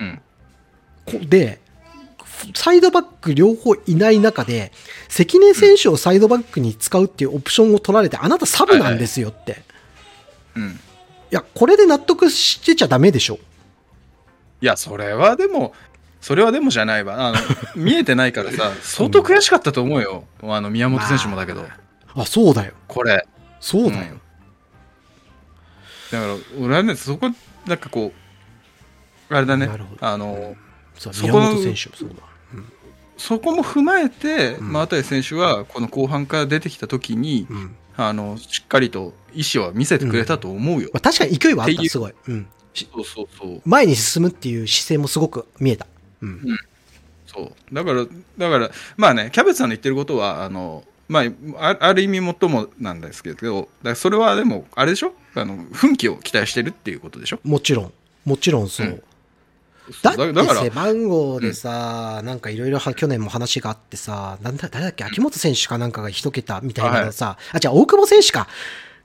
[0.00, 0.20] うん。
[1.04, 1.60] こで、
[2.54, 4.72] サイドバック両方いない中で、
[5.08, 9.52] 関根選手をサイドバックに使うっていうオプションを取られて、あなたサブなんですよって。
[10.56, 10.80] いうん。
[11.30, 13.38] や、これで納得してちゃダメでしょ。
[14.60, 15.74] いや、それはでも、
[16.20, 17.28] それはでもじゃないわ。
[17.28, 17.38] あの、
[17.76, 20.24] 見えてないからさ、相当悔しかったと思うよ。
[20.42, 21.64] あの、宮本選手もだけど。
[22.14, 22.72] あ、そうだよ。
[22.88, 23.26] これ。
[23.60, 24.12] そうだよ。
[24.12, 24.20] うん
[26.10, 27.30] だから、俺はね、そこ、
[27.66, 28.12] なんかこ
[29.30, 29.68] う、あれだね
[30.00, 30.54] あの、
[30.98, 31.16] そこ
[31.62, 32.14] 選手、そうだ。
[33.16, 37.76] そこも踏まえて、うんまあ、渡選手はこの後半から出てきた時に、うん。
[37.98, 40.90] あのしっかりと意思は見せてくれたと思うよ。
[40.92, 42.14] まあ、確かに勢いはあった、すごい。
[42.28, 42.46] うん。
[42.74, 45.86] しそうそうそう前に進むっていう姿勢もすごく見えた。
[46.20, 46.58] うん。
[47.26, 48.04] そうだから
[48.36, 51.24] だからまあねキャベツさんの言ってることはあのまあ
[51.58, 55.14] あある意味最もなんですけどそれはでもあれでしょ？
[55.34, 57.40] あの奮起を期待してるっていうことでしょ？
[57.44, 57.92] もちろん。
[58.26, 58.86] もちろんそう。
[58.88, 59.02] うん
[60.02, 68.48] だって背番号でさ、なんかいろいろ去年も話があってさ、なんだ、誰だっけ、秋元選手かなんかが一桁みたいなのさ、あ、じゃあ大久保選手か。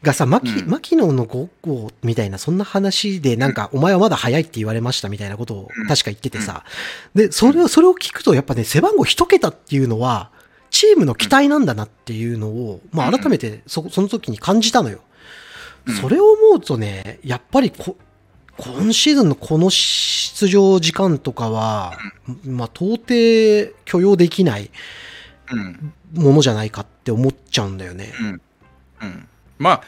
[0.02, 0.70] がさ、牧、うん。
[0.70, 6.63] 牧野の5号みたいな、そんな話で、なんか、お前はまだ早いって言われましたみたいなことを確か言っててさ。
[7.13, 10.32] で、それを、それを聞くと、やっぱね、背番号一桁っていうのは、
[10.72, 15.02] チームの期待なんだなっていうのを、まあ改めてそ、その時に感じたのよ。
[15.86, 15.96] うん。
[15.96, 17.96] それを思うとね、やっぱりこ、
[18.62, 21.97] 今シーズンのこの出場時間とかは、
[22.45, 24.69] まあ、到底許容できない
[25.52, 25.93] うん。
[26.13, 28.13] ものじゃないかって思っちゃうんだよね。
[28.19, 28.41] うん。
[29.02, 29.82] うん、まあ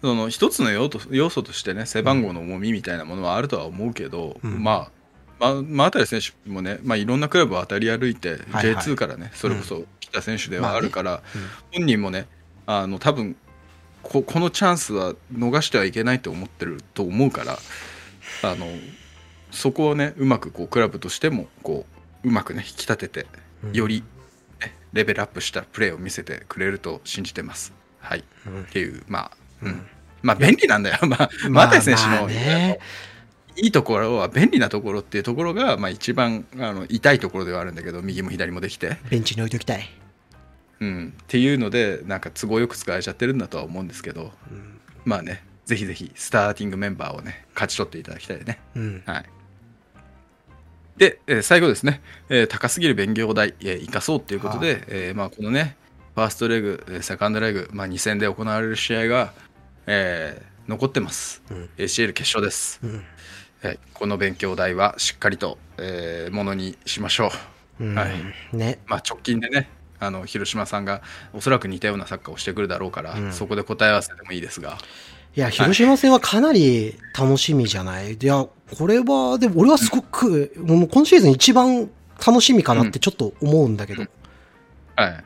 [0.00, 4.62] その一つの要素要素としてね背番号の重みみたいなものはあるとは思うけど、うん。
[4.62, 4.90] まあ
[5.40, 8.84] まあ、まあ、渡選手もね、まあ、いろんなクラブを渡り歩いて、はいはい。
[8.84, 11.22] J2 からねそれこそ来た選手でまあねはあるから、
[11.72, 11.80] うん。
[11.80, 12.28] 本人もね
[12.66, 13.36] あの多分
[14.02, 17.58] ここのチャンスは逃してはいけないと思ってると思うから
[18.50, 18.66] あの
[19.50, 21.86] そこをねうまくこうクラブとしてもこ
[22.24, 23.26] ううまくね引き立てて
[23.64, 23.72] うん。
[23.72, 24.02] より、
[24.60, 27.72] ねレベルアップしたプレーを見せてくれると信じてます。
[27.98, 28.62] はい、うん。
[28.62, 29.30] っていうまあ、
[29.62, 29.68] うん。
[29.68, 29.86] うん。
[30.22, 30.98] まあ便利なんだよ。
[31.06, 32.78] まあ、まあマタイ選手の、まあね。
[33.56, 39.88] いいところは便利なところっていうところが、まあ、一番あの痛いところではあるんだけど右も左もできて、ベンチに置いておきたい。
[40.80, 44.32] うん、っていうのでなんか都合よく使われちゃってるんだとは思うんですけど。
[44.50, 44.80] うん。
[45.04, 48.60] まあねぜひぜひスターティングメンバーをね勝ち取っていただきたいね。
[48.76, 49.02] うん。
[49.06, 49.24] はい。
[50.96, 55.76] で、えー最後ですね、えー高すぎる勉強代、えー生かそうということで、えーまあ、このね、
[56.14, 59.32] ファーストレグ、えーセカンドレグ、まあ、2戦で行われる試合が、
[59.86, 61.42] えー残ってます。
[61.50, 61.68] うん。
[61.76, 62.80] ACL 決勝です。
[62.82, 63.04] うん。
[63.62, 67.30] えーこの勉強代はしっかりと、えーものにしましょ
[67.80, 67.84] う。
[67.84, 67.94] うん。
[67.98, 68.56] はい。
[68.56, 68.78] ね。
[68.86, 69.68] まあ、直近でね、
[70.00, 73.32] あの広島さんがおそらく似たようなサッカーをしてくるだろうから、うん。
[73.32, 74.78] そこで答え合わせてもいいですが、
[75.36, 78.14] いや、広島戦はかなり楽しみじゃない？
[78.14, 78.46] いや、
[78.78, 81.90] これは、でも俺はすごく、もう今シーズン一番
[82.24, 84.04] 楽しみかなってちょっと思うんだけど。
[84.96, 85.24] はい。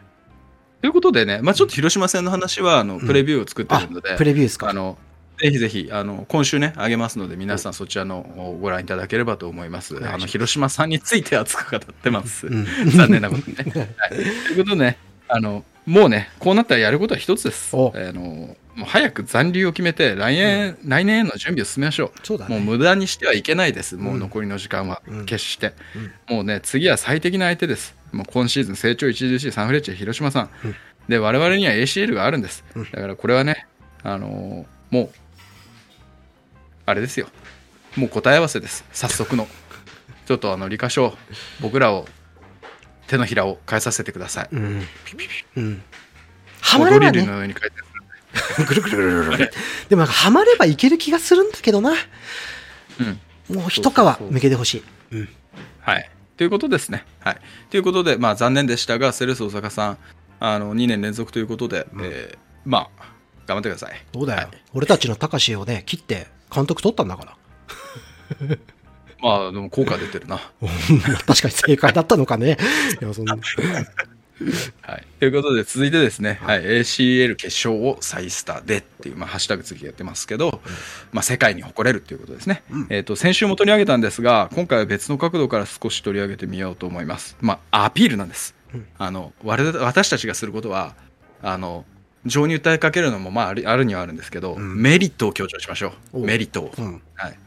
[0.81, 4.71] ということでね、まあ、ちょっと広島戦の話はあのプレビューを作ってあるので、、プレビューですか？
[4.71, 4.97] あの
[5.41, 9.97] ぜひぜひあの今週ねあげますので皆さんそちらのをご覧いただければと思います。
[10.05, 12.47] あの広島さんについて熱く語ってます。
[12.47, 13.95] うん 残念なことにね。
[13.99, 17.77] はい、ということでねあのもうねこうなったらやることは一つです。
[17.77, 22.13] おあのもう早く残留を決めて来年、来年への準備を進めましょう。
[22.23, 22.61] そうだね。
[22.61, 23.97] もう無駄にしてはいけないです。
[23.97, 25.75] もう残りの時間はうん決して。
[26.29, 27.97] もうね、次は最適な相手です。
[28.13, 30.51] もう今シーズン成長著しいサンフレッチェ広島さん。
[30.65, 30.77] うん
[31.09, 32.65] で、我々には ACL があるんです。
[32.77, 33.67] うんだからこれはね、
[34.05, 35.11] あのーもう、
[36.87, 37.29] あれですよ。
[37.97, 38.85] もう答え合わせです。
[38.93, 39.49] 早速の。
[40.27, 41.17] ちょっとあの、理科書、
[41.61, 42.07] 僕らを、
[43.07, 44.49] 手のひらを変えさせてください。
[44.53, 44.83] うん。
[45.57, 45.83] うん。
[46.61, 47.25] ハマればね。
[47.25, 47.88] のように変えて
[48.69, 49.53] ぐるぐるぐるぐるぐる。
[49.89, 51.95] でもなんかハマればいける気がするんだけどな。
[53.01, 53.57] うん。
[53.57, 54.83] もう一皮向けてほしい。
[55.13, 55.29] うん。
[55.81, 56.11] はい。
[56.37, 57.05] ということですね。
[57.21, 57.41] はい。
[57.71, 59.99] ということで、まあ残念でしたが、セレス大阪さん、
[60.41, 63.05] あの、2年連続ということで、えーまあ、
[63.47, 64.05] 頑張ってください。
[64.13, 64.49] そうだよ。
[64.49, 67.37] はい俺たちの高志をね、切って監督取ったんだから。
[69.21, 70.39] まあ、でも効果出てるな。
[71.27, 72.57] 確かに正解だったのかね。
[73.01, 73.37] いや、そんな。
[74.83, 75.07] はい。
[75.19, 80.61] ということで、続いてですね、はい、ACL 決勝を再スターでっていう、まあ、ハッシュタグ次やってますけど、
[81.13, 82.63] まあ、世界に誇れるっていうことですね。
[82.91, 87.37] えっ、と、先週も取り上げたんですが、今回は別の角度から少し取り上げてみようと思います。
[87.41, 88.55] まあ、アピールなんです。
[88.99, 90.95] あの、我々私たちがすることは、
[91.43, 91.85] あの、
[92.27, 96.19] 情に訴えかけるのも、まあ、あるにはあるんですけど、んメリットを強調しましょう。
[96.19, 96.73] おメリットを。
[96.77, 97.03] うん。
[97.15, 97.39] はい。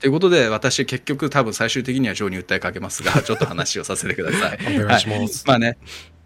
[0.00, 4.58] ということで、私、結局、多分最終的には情に訴えかけますが、 ちょっと話をさせてください。
[4.82, 5.76] お願いしますはいまあね、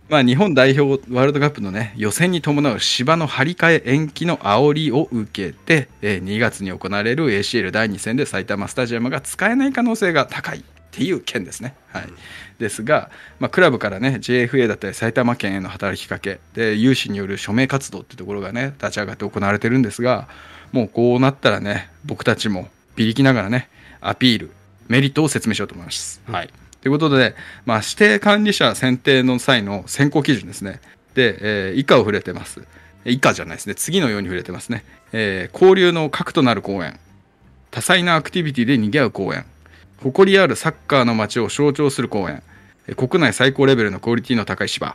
[0.09, 11.75] まあ、日本代表ワールドカップのね、予選に伴う芝の張り替え延期の煽りを受けて、えー2月に行われる ACL 第2戦で埼玉スタジアムが使えない可能性が高いっていう件ですね。
[11.88, 12.05] はい。
[12.59, 20.29] ですが、まあ、クラブからね、JFA だったり埼玉県への働きかけ、で、有志による署名活動ってところがね、立ち上がって行われてるんですが、
[20.71, 23.69] もうこうなったらね、僕たちもビリきながらね、
[24.01, 24.51] アピール、
[24.87, 26.21] メリットを説明しようと思います。
[26.27, 26.51] はい。
[26.85, 30.83] ということで、まあ、指定管理者選定の際の選考基準ですね。
[31.14, 31.38] で、
[31.70, 32.61] えー以下を触れてます。
[33.07, 33.75] 以下じゃないですね。
[33.75, 34.85] 次のように触れてますね。
[35.12, 37.01] えー交流の核となる公園。
[37.70, 39.47] 多彩なアクティビティで賑わう公園。
[40.03, 42.42] 誇りあるサッカーの街を象徴する公園。
[42.87, 44.94] えー国内最高レベルのクオリティの高い芝。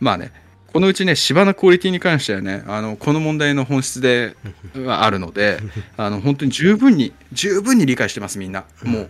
[0.00, 0.32] まあね、
[0.72, 4.34] このうちね、芝のクオリティに関してはね、あのこの問題の本質で
[4.82, 5.58] はあるので、
[5.98, 8.64] あの本当に十分に、十分に理解してます、みんな。
[8.82, 9.08] もう、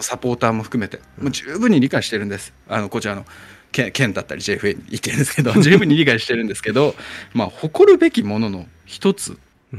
[0.00, 2.52] サポーターも含めて、もう十分に理解してるんです。
[2.68, 3.26] あのこちらの
[3.72, 6.94] 県県だったり JFA に言ってるんですけど、 十分に理解してるんですけど、
[7.34, 9.38] まあ、誇るべきものの一つ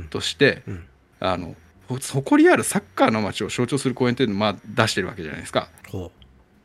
[0.10, 0.84] として、うん。
[1.20, 1.56] あの
[1.88, 5.70] ほ誇りあるサッカーの街を象徴する公園というのをまあ出してるわけじゃないですか。
[5.90, 6.12] ほ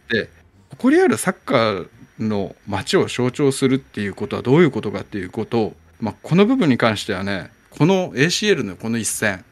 [0.08, 0.28] で
[0.70, 9.44] 誇りあるサッカーの街を象徴するっていうことはどういうことかっていうことを、まあ、この部分に関してはねこの ACL のこの一戦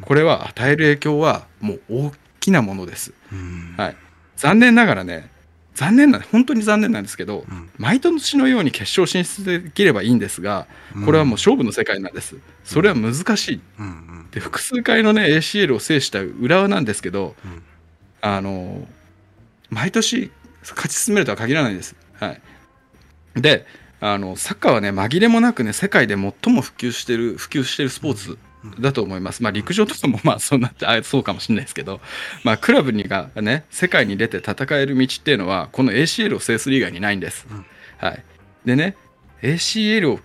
[0.00, 2.12] これは与える影響はもう大
[2.44, 3.12] きなものです。
[3.76, 3.96] はい、
[4.36, 5.30] 残念ながらね
[5.74, 7.68] 残念な本当に残念なんですけど、うん。
[7.78, 10.66] 毎年のように決勝進出できればいいんですが
[11.04, 12.36] これはもう勝負の世界なんです。
[12.64, 13.60] それは難しい。
[13.78, 13.86] うん。
[13.86, 14.28] うん。
[14.30, 17.62] で複数回のね ACL を制した浦和なんですけどうん。
[18.20, 18.86] あの
[19.68, 20.30] 毎年
[20.62, 21.96] 勝ち進めるとは限らないです。
[22.20, 22.40] はい、
[23.36, 23.66] で
[24.00, 28.38] あのサッカーはね紛れもなくね世界で最も普及してる普及してるスポーツ
[28.78, 29.42] だと思います。
[29.42, 32.00] まあ陸上とかもまあそんなあそうかもしれないですけど、
[32.42, 37.46] まあクラブにがね世界に出て戦える道っていうのはこの ACL を制する以外にないんです。
[37.50, 37.66] うん
[37.98, 38.24] はい。
[38.64, 38.96] でね
[39.42, 40.20] ACL を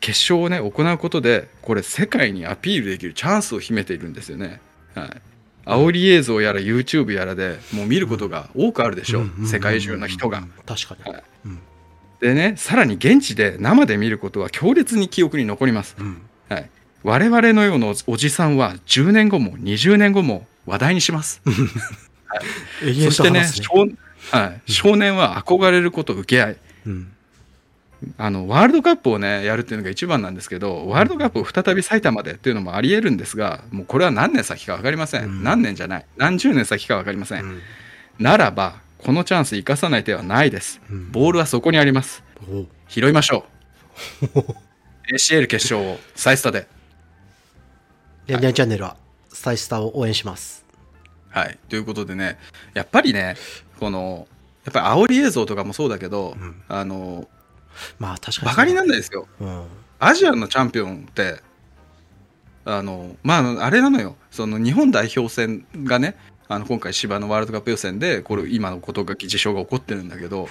[0.00, 4.60] 決勝をね行うことでこれ世界にアピールできるチャンスを秘めているんですよね。
[4.94, 5.08] はい。
[5.64, 10.42] 煽り映像やら YouTube やらでもう見ることが多くあるでしょう世界中の人が。
[10.66, 11.58] 確かに、はいうん
[12.22, 15.96] でねさらに現地で生で見ることは強烈に記憶に残ります。
[15.98, 16.70] うんはい、
[17.02, 21.42] 我々のようなおじさんは10年後も20年後も話題にします。
[22.82, 23.86] 永遠とそしてね少
[24.30, 26.56] はい、少年は憧れること受け合い。
[26.86, 27.12] うん。
[28.18, 35.42] あのワールドカップをねやるっていうのが一番なんですけどワールドカップを再び埼玉でっていうのもありえるんですがもうこれは何年先か分かりません、うん。
[35.44, 36.06] 何年じゃない。
[36.16, 37.60] 何十年先か分かりません、うん。
[38.18, 40.80] ならばこのチャンス生かさない手はないです。
[40.90, 41.12] うん。
[41.12, 42.22] ボールはそこにあります。
[42.48, 42.66] お。
[42.88, 43.44] 拾いましょ
[44.34, 44.38] う。
[45.14, 46.66] ACL 決勝をサイスタで
[48.28, 48.96] ニャンニャンチャンネルは
[49.32, 50.64] スタイスタを応援します。
[51.30, 51.58] はい。
[51.68, 52.38] ということでね
[52.74, 53.36] やっぱりね
[53.80, 54.28] この
[54.64, 56.62] やっぱり煽り映像とかもそうだけど、うん。
[56.68, 57.28] あの
[57.98, 59.26] まあ確かにバカになんないですよ。
[59.40, 59.64] うん。
[59.98, 61.40] アジアのチャンピオンって
[62.64, 64.16] あのまああれなのよ。
[64.30, 66.16] その日本代表戦がね
[66.48, 70.48] あの今回芝のワールドカップ予選でこれ今のことが事象が起こってるんだけど、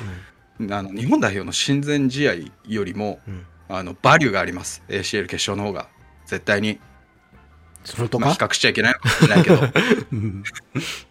[0.69, 2.33] あの日本代表の親善試合
[2.67, 3.45] よりもうん。
[3.73, 4.83] あのバリューがあります。
[4.89, 5.87] ACL 決勝の方が。
[6.25, 6.90] 絶対に、まあ、
[7.83, 8.31] それとか？
[8.31, 9.59] 比較しちゃいけないかもしれないけど。
[10.11, 10.43] うん。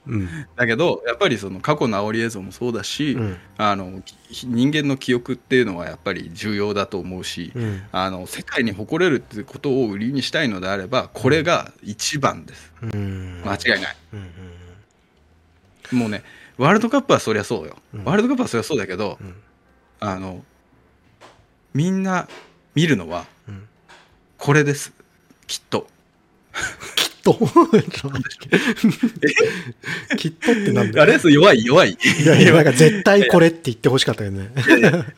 [0.07, 0.29] うん。
[0.57, 3.39] だけどやっぱりその過去の煽り映像もそうだし、うん。
[3.57, 7.83] あのき人間の記憶っていうのはやっぱり重要だと思うし、うん。
[7.91, 12.73] あの世界に誇れるっていうことを売りにしたいのであればこれが一番です。
[12.83, 13.43] うん。
[13.45, 13.97] 間違いない。
[15.93, 16.23] もうね
[16.57, 18.05] ワールドカップはそりゃそうよ、うん。
[18.05, 19.35] ワールドカップはそりゃそうだけどうん。
[19.99, 20.45] あの
[21.75, 22.29] みんな
[22.75, 23.67] 見るのはうん。
[24.39, 24.93] これです。
[25.47, 25.89] きっと
[26.97, 27.35] きっと。
[30.17, 31.91] きっとってなんだあれです弱い弱い。
[31.93, 34.51] いやいやなんか絶対これって言ってほしかったよね。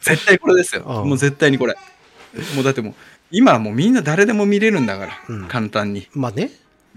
[0.00, 0.82] 絶対これですよ。
[0.82, 1.76] もう絶対にこれ。
[2.54, 2.94] もうだってもう
[3.30, 5.48] 今はもうみんな誰でも見れるんだから、うん。
[5.48, 6.08] 簡単に。
[6.12, 6.50] まあね。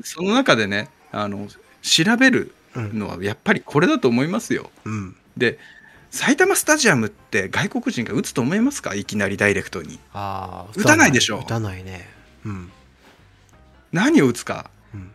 [0.04, 1.48] その中でねあの
[1.82, 4.72] 調べるのはやっぱりこれだと思いますよ。
[4.86, 5.16] うん。
[5.38, 5.60] で
[6.12, 8.96] 埼玉スタジアムって外国人が打つと思いますか？
[8.96, 10.00] いきなりダイレクトに。
[10.14, 11.40] ああ打たないでしょ。
[11.40, 12.10] 打たないね。
[12.46, 12.72] うん
[13.96, 14.70] 何を打つか。
[14.94, 15.12] うん。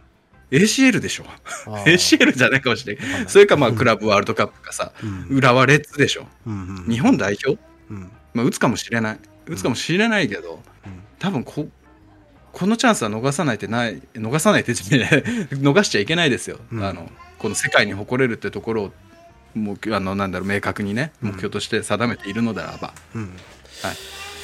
[0.50, 1.24] ACL でしょ。
[1.66, 3.28] ACL じゃないかもしれない。
[3.28, 4.92] それかまあクラブワールドカップかさ。
[5.02, 5.26] うん。
[5.36, 6.26] 浦和レッズでしょ。
[6.46, 8.10] うんうん日本代表、うん。
[8.32, 9.18] まあ、打つかもしれない。
[9.46, 11.02] 打つかもしれないけどうん。
[11.18, 11.68] 多分こ
[12.52, 16.84] このチャンスは逃さないってない逃さないってね逃しちゃいけないですよ、うん。
[16.84, 18.92] あのこの世界に誇れるってところを
[19.54, 21.28] もうあのなんだろう明確にねうん。
[21.32, 23.30] 目標として定めているのであれば、うん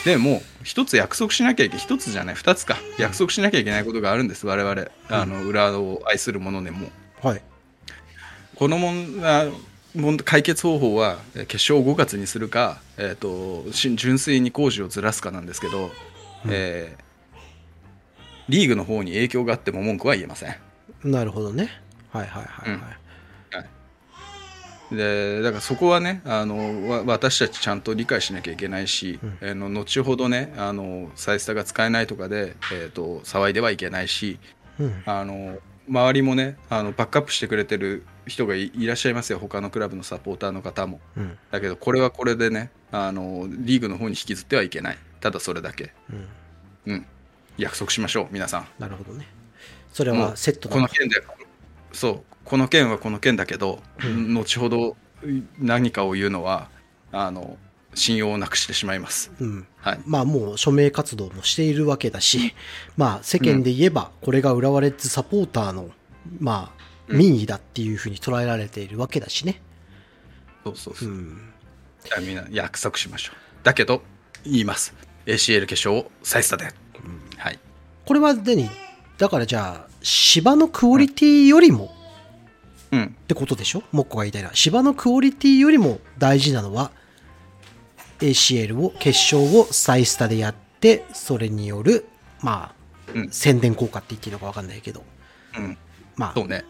[0.07, 2.77] でもう一つ約束しなきゃいけない一つじゃない二つか。
[2.97, 4.87] 約束しなきゃいけないことがあるんです我々。
[5.09, 6.90] あの浦和を愛する者でも。
[7.21, 7.42] はい。
[8.55, 9.51] この問題
[9.97, 15.90] 問解決方法はえー決勝を5月にするか、えー、とし純粋に工事をずらすかなんですけど、うん。
[16.53, 17.07] えー
[18.49, 20.55] リーグの方に影響があっても文句は言えません。
[21.03, 21.69] なるほどね。
[22.12, 23.06] はいはいはいはい
[24.90, 29.51] でだからそこはねあのわ私たちちゃんと理解しなきゃいけないし、うん。
[29.51, 34.38] あの後ほどねあのサイスタが使えないとかで、えー、と騒いではいけないし
[34.79, 35.03] うん。
[35.07, 39.38] あの周りもねあのバックアップしてくれてる人がいいらっしゃいますよ。
[39.38, 41.01] 他のクラブのサポーターの方も。
[41.16, 41.38] うん。
[41.51, 44.99] だけどこれはこれでねあのリーグの方に引きずってはいけない。
[45.20, 45.92] ただそれだけ。
[46.87, 46.92] うん。
[46.92, 47.07] うん。
[47.59, 48.68] 約束しましょう皆さん。
[48.79, 49.27] なるほどね。
[49.92, 50.75] それはセットだ。
[50.75, 51.22] この件で
[51.92, 54.32] そうこの件はこの件だけど、うん。
[54.35, 54.96] 後ほど
[55.59, 56.70] 何かを言うのは
[57.12, 57.59] あの
[57.94, 59.32] 信用をなくしてしまいます。
[59.40, 59.66] うん。
[59.78, 60.00] はい。
[60.06, 62.54] まあもう署名活動もしているわけだし、
[62.96, 65.90] まあ世間で言えばこれが浦和レッズサポーターの
[66.38, 67.18] まあうん。
[67.18, 69.60] 民意だっていうふうに捉えられているわけだしね。
[70.64, 71.08] そうそうそう。
[71.08, 71.52] う、ん。
[72.04, 73.37] じゃあみんな約束しましょう。
[73.64, 74.02] だけど
[74.44, 74.94] 言います。
[75.27, 76.68] ACL 決勝をサイスタで、
[77.38, 77.58] はい。
[78.04, 78.71] これは何？
[79.18, 81.96] だからじゃあ芝のクオリティよりも
[82.97, 83.05] うん。
[83.05, 83.83] ってことでしょ？
[83.92, 84.55] モッコが言いたいのは。
[84.55, 86.90] 芝のクオリティよりも大事なのは
[88.21, 92.07] ACL を決勝をサイスタでやってそれによる
[92.40, 93.31] まあ、うん。
[93.31, 95.05] 宣伝効果って言っていいのか分かんないけど。
[95.57, 95.77] うん。
[96.17, 96.65] まあそうね。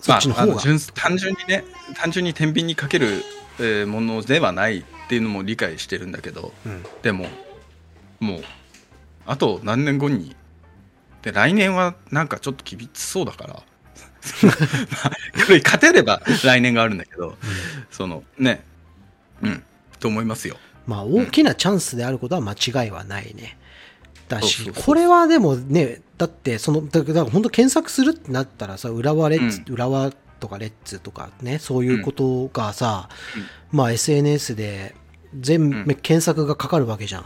[0.00, 0.64] そっちの方が、まあ、
[0.94, 1.64] 単純にね
[1.96, 3.22] 単純に天秤にかける
[3.58, 6.52] えーものではないっていうのも理解してるんだけど。
[6.66, 6.82] うん。
[7.02, 7.26] でも
[8.20, 8.42] もう
[9.26, 10.34] あと何年後に
[11.22, 13.62] で来年はなんかちょっと厳しそうだから
[15.64, 17.36] 勝てれば来年があるんだけど、
[17.90, 18.64] そのね。
[19.42, 19.62] うん。
[20.00, 20.56] と思いますよ。
[20.86, 23.58] まあ大きなチャンスであることは間違いはないね。
[24.28, 33.08] だしこれはでもねだってそのだだから本当検索するってなったらさ浦和レッズ、浦和とかレッズとかねそういうことがさ、
[33.72, 34.94] まあ SNS で
[35.38, 35.84] 全部うん。
[35.94, 37.24] 検索がかかるわけじゃん。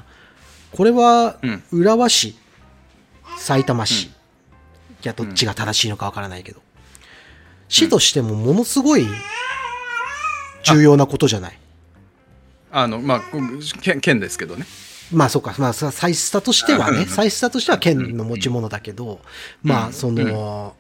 [0.70, 1.62] これはうん。
[1.72, 2.36] 浦和市
[3.38, 4.11] 埼玉市、い
[5.03, 6.62] やどっちが正しいのかわからないけど、
[7.73, 9.07] 市としてもものすごい
[10.62, 11.59] 重要なことじゃない。
[12.70, 13.23] あのまあ
[13.81, 14.66] 県県ですけどね。
[15.11, 19.20] まあそうか、まあ、さサイスタとしてはね、サイスタとしては県の持ち物だけど、
[19.62, 20.75] まあその、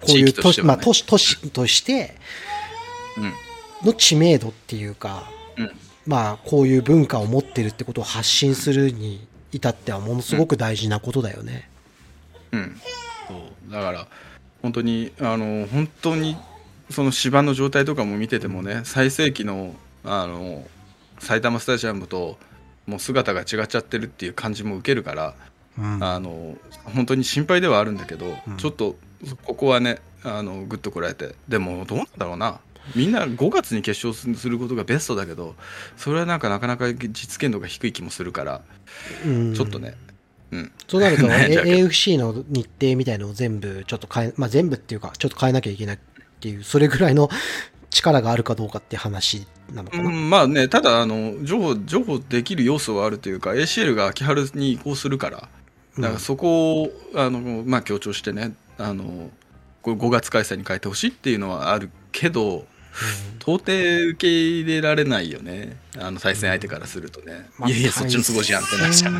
[0.00, 0.64] こういう都市、ね。
[0.64, 2.14] まあ都市、都市として
[3.16, 3.88] うん。
[3.88, 5.70] の知名度っていうか、うん。
[6.06, 11.68] まあこういう文化を持ってるってことを発信するに至ってはものすごく大事なことだよね。
[12.52, 12.80] うん、
[13.26, 13.34] そ
[13.68, 13.72] う。
[13.72, 14.06] だから
[14.66, 16.36] 本当にあの本当に
[16.90, 20.66] その芝の状態とかも見ててもね最盛期のあの
[21.20, 22.36] 埼玉スタジアムと
[22.84, 25.34] もう姿が違っちゃってるっていう感じも受けるから、
[25.78, 26.02] うん。
[26.02, 28.56] あの本当に心配ではあるんだけど、うん。
[28.56, 28.96] ちょっと
[29.44, 32.58] ここはねあのグッとこらえてでもどうなんだろうな。
[32.96, 35.54] みんな5月に決勝することがベストだけど
[35.96, 38.62] それはなんかなかなか実現度が低い気もするから、
[39.24, 39.54] うん。
[39.54, 39.94] ちょっとね、
[40.52, 45.98] うん、そうなると、 AFC の日程みたいのを全部ちょっと変え、まあ全部っていうか、ちょっと変えなきゃいけないっ
[46.40, 47.28] ていう、それぐらいの
[47.90, 50.04] 力があるかどうかって話なのかな。
[50.04, 55.48] うん、まあね、ただあの譲歩、譲歩できる要素はあるというか、ACL が秋春に移行するから、
[55.98, 59.30] だからそこを、あのまあ、強調してね、あの
[59.82, 62.66] これ5月開催に変えてほしいっていうのはあるけど、
[63.40, 63.72] 到底
[64.10, 69.12] 受け入れられないよね、あの対戦相手からするとね、まあいやいや、そっちの都合じゃんってなっちゃう。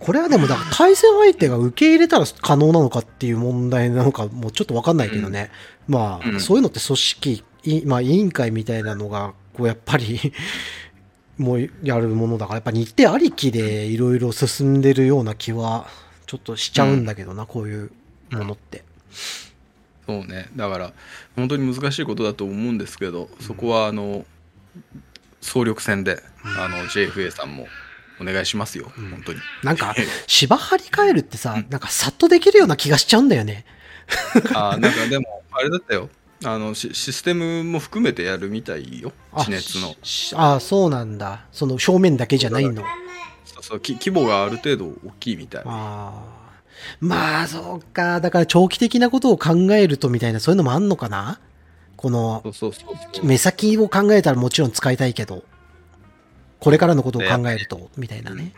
[0.00, 5.50] 対これはでも、だから対戦相手が受け入れたら可能なのかっていう問題なのか、もうちょっとわかんないけどね。
[5.88, 10.32] まあ、うんそういうのって組織、いまあ、委員会みたいなのが、こう、やっぱり
[11.36, 15.88] もうやるものだから、やっぱ日程ありきでいろいろ進んでるような気は、
[16.26, 17.90] ちょっとしちゃうんだけどな、こういう
[18.30, 18.84] ものって。
[20.06, 20.92] そうね、だから
[21.36, 24.24] 本当に難しいことだと思うんですけど、そこはあの
[25.40, 26.22] 総力戦で、
[26.58, 27.66] あの JFA さんも
[28.20, 29.38] お願いしますよ、本当に。
[29.62, 29.94] なんか、
[30.26, 33.64] 芝張り替えるってさ、なんかさっとできるような気がしちゃうんだよね。
[34.54, 36.08] あーなんかでもあれだったよ
[36.44, 41.44] あのシシステムも含めてやるみたいよあ地熱のしあそうなんだ。
[41.52, 42.82] その正面だけじゃないの。
[43.44, 46.40] そうそうき規模がある程度大きいみたいああ。
[47.00, 48.20] まあ、そうか。
[48.20, 51.38] だから長期的なことを考えるとみたいな、そういうのもあんのかな？
[51.96, 52.42] この
[53.22, 55.44] 目先を考えたらもちろん使いたいけど、
[56.60, 58.52] これからのことを考えると、みたいなね。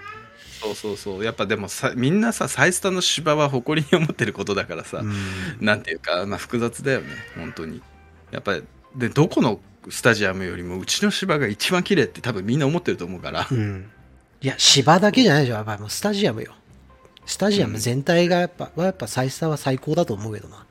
[0.61, 5.13] そうそうそうやっぱでもさみんなさサイスタの芝は誇りに思ってることだからさ、うん
[5.61, 7.83] なんていうか、まあ、複雑だよね本当に
[8.31, 8.63] やっぱり
[8.95, 13.91] でどこのスタジアムよりもうちの芝が一番綺麗って多分みんな思ってると思うから、うん。
[14.41, 15.55] いや、芝だけじゃないでしょ。
[15.57, 16.53] やっぱりもうスタジアムよ。
[17.27, 20.67] スタジアム全体がやっぱ、はやっぱサイスタは最高だと思うけどな。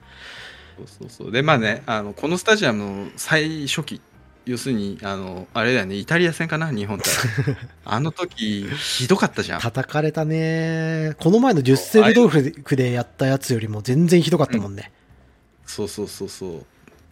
[0.77, 4.01] そうそうそうでまあねあのこのスタジアムの最初期
[4.45, 7.13] 要するにあのあれだよねイタリア戦かな日本対。
[7.85, 9.61] あの時ひどかったじゃん。
[9.61, 11.15] 叩かれたね。
[11.19, 14.91] この前のデュッセルドルフでやったやつよりも全然ひどかったもんね。
[15.65, 16.65] そうそうそうそう。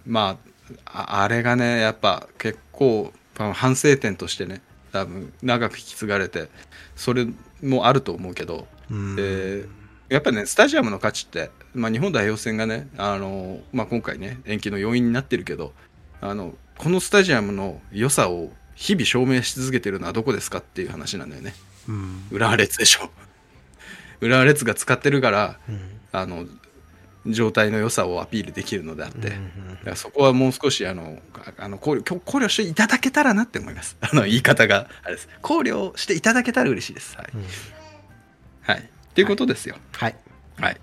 [0.07, 0.37] ま
[0.85, 4.61] あああれがねやっぱ結構反省点としてね
[4.91, 6.49] 多分長く引き継がれて
[6.95, 7.27] それ
[7.61, 9.15] もあると思うけど、うん。
[9.15, 9.65] で
[10.09, 15.73] やっぱねスタジアムの価値って、まあ、日本代表戦がねあの、まあ、今回ね延期の要因になってるけど
[16.19, 21.53] あのこのスタジアムの良さを日々証明し続けてるのはどこですかっていう話なんだよね
[21.87, 23.11] うん浦和レッズでしょ
[24.21, 25.79] 浦和レッズが使ってるからうん
[26.11, 26.47] あの
[27.27, 29.39] 状態の良さをアピールできるのであって、だか
[29.85, 31.21] らそこはもう少しあの
[31.57, 33.97] あの考慮考慮していただけたらなって思います。
[34.01, 35.29] あの言い方があれです。
[35.41, 37.17] 考慮していただけたら嬉しいです。
[37.17, 37.27] はい。
[37.35, 37.45] うん
[38.61, 38.79] はい。
[38.79, 39.75] っていうことですよ。
[39.91, 40.15] はい。
[40.57, 40.77] はい。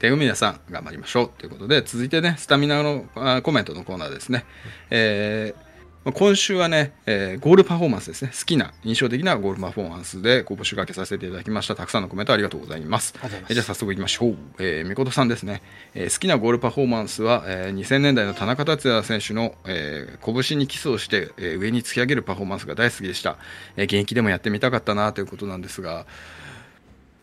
[0.00, 4.44] で、海田さん、頑張りましょうということで、続いてね、スタミナのあコメントのコーナーですね。
[4.90, 5.68] えー
[6.04, 8.30] まあ今週はね、えーゴールパフォーマンスですね。
[8.32, 11.74] 好きな、印象的なゴールパフォーマンスでご募集かけさせていただきました。
[11.74, 13.14] たくさんのコメントありがとうございます。
[13.18, 14.36] いますえーじゃあ早速いきましょう。
[14.60, 15.60] えー、みことさんですね、
[15.94, 23.36] えー好きなゴールパフォーマンスは、えー2000年代の田中達也選手の、えー拳にキスをして、えー上に突き上げるパフォーマンスが大好きでした。
[23.76, 26.06] えー現役でもやってみたかったなということなんですが、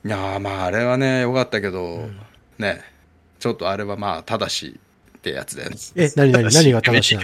[0.04, 2.10] いやーまああれはね良かったけど、
[2.58, 2.82] ね
[3.40, 4.80] ちょっとあれはまあただし
[5.16, 5.78] ってやつだよね。
[5.96, 7.24] え、何何何が正しいの？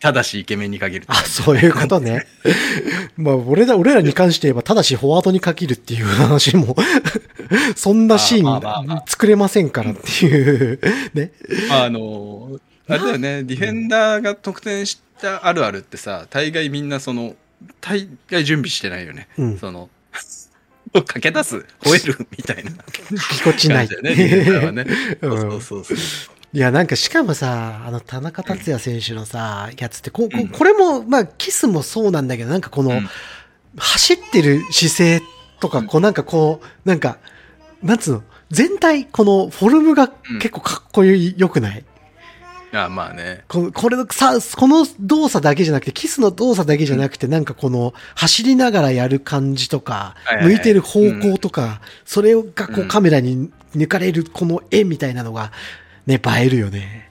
[0.00, 1.06] ただしイケメンに限る。
[1.08, 2.26] あ、そういうことね。
[3.16, 6.74] まあ、俺ら、俺らに関して言えば、ただしフォワードに限るっていう話も、
[7.76, 10.80] そんなシーン作れませんからっていう、
[11.12, 11.32] ね。
[11.68, 17.36] まあ、あの、あれだよね、ディフェンダーが得点したあるあるってさ、大概みんなその、
[17.80, 19.28] 大概準備してないよね。
[19.36, 19.90] うんその、
[20.92, 22.70] 駆け出す、吠えるみたいな。
[22.70, 22.76] ぎ
[23.44, 23.88] こちない。
[24.02, 24.86] ね、
[25.20, 25.96] そうそうそう。
[26.54, 33.08] いや、なんかしかもさ、あの、田中達也選手のさ、やつってこ、ここれも、まあ、キスもそうなんだけど、なんかこの、うん。
[33.76, 35.22] 走ってる姿勢
[35.60, 37.18] とか、こう、なんかこう、なんか、
[37.82, 40.08] なんつうの、全体、このフォルムが
[40.40, 41.84] 結構かっこいい、良くない？
[42.72, 43.44] あまあね。
[43.48, 55.52] この、これのさ、この動作だけじゃなくて、キスの動作だけじゃなくて、なんかこの、走りながらやる感じとかはいはい、はい向いてる方向とか、それがこううんカメラに抜かれるこの絵みたいなのが、
[56.06, 57.08] ね、映えるよね。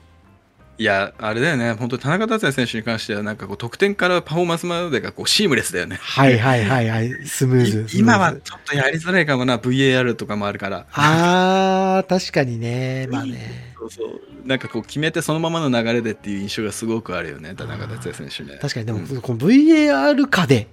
[0.80, 5.98] いや、あれだよね、本当に田中達也選手に関しては、なんかこう、得点からパフォーマンスまでがこうシームレスだよね。
[6.00, 7.98] はいはいはいはい、スムーズ。
[7.98, 10.86] 今はちょっとやりづらいかもな、VAR とかもあるから。
[10.92, 13.08] あー、確かにね。
[13.10, 13.67] まあね。
[13.78, 14.20] そうそう。
[14.44, 18.58] なんかこう、決めてそのままの流れでっていう印象がすごくあるよね、田中達也選手ね。
[18.60, 20.68] 確かに、でも、うんこの VAR 下で、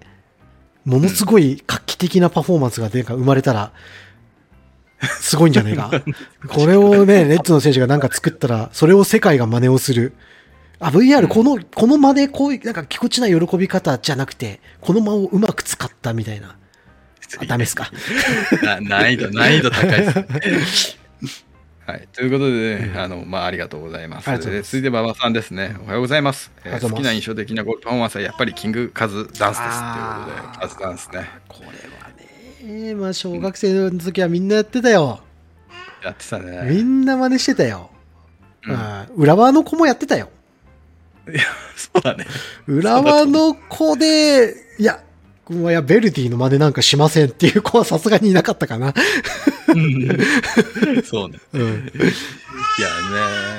[0.85, 3.71] ものすごい画期的なパフォーマンスが出生まれたら、
[5.21, 5.91] すごいんじゃないか。
[6.47, 10.13] これをね、レッツの選手がなんか作ったら、それを世界が真似をする。
[10.79, 16.55] あ、VR、この、この間でこういう、なんかぎこちない喜び方じゃなくて、この間をうまく使ったみたいな。
[17.39, 17.91] あ、ダメですか。
[18.63, 20.97] な難易度、難易度高いです。
[21.85, 22.07] はい。
[22.13, 24.31] ということでね、あの、まあ、ありがとうございます。
[24.39, 25.75] 続いて、馬場さんですね。
[25.83, 26.51] おはようございます。
[26.63, 29.79] えー好きな印象的なパフォーマンスはやっぱりキングカズダンスです。
[29.79, 31.29] ということでカズダンスね。
[31.47, 35.19] これはね、まあ、小学生の時はみんなやってたよ。
[36.03, 36.81] やってたみね。
[36.81, 37.91] んな真似してたよ。
[38.65, 40.29] うんうん浦和の子もやってたよ。
[41.75, 42.25] そうだね。
[42.67, 45.03] 浦和の子で、いや、
[45.49, 48.93] いや、ベルディの真似なんかしませんっていう子はさすがにいなかったかな。
[51.05, 51.39] そうね。
[51.53, 51.61] うん。
[51.61, 51.71] いや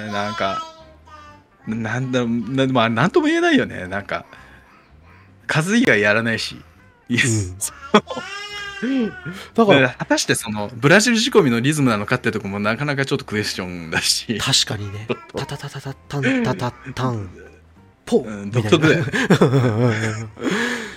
[0.07, 0.75] ね、なんか、
[1.67, 3.87] なんだろう、なまあ、なんとも言えないよね。
[3.87, 4.27] なんか、
[5.47, 6.57] 数以外やらないし。
[7.09, 7.23] いや
[8.83, 9.13] うん
[9.55, 17.31] だか、ら ら果たしてそのブラジル仕込みのリズムなのかってとこもなかなかちょっとクエスチョンだし、確かにねタタタタタタンタタタン、
[18.05, 19.13] ポうん、独特だよね。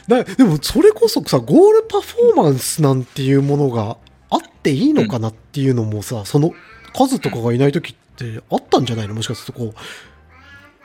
[0.10, 3.97] だでも、それこそさ、ゴールパフォーマンスなんていうものが
[4.30, 6.51] あっていいのかなっていうのもさ、その
[6.93, 9.14] 数とかがいない時ってあったんじゃないの？
[9.14, 9.74] もしかするとこう、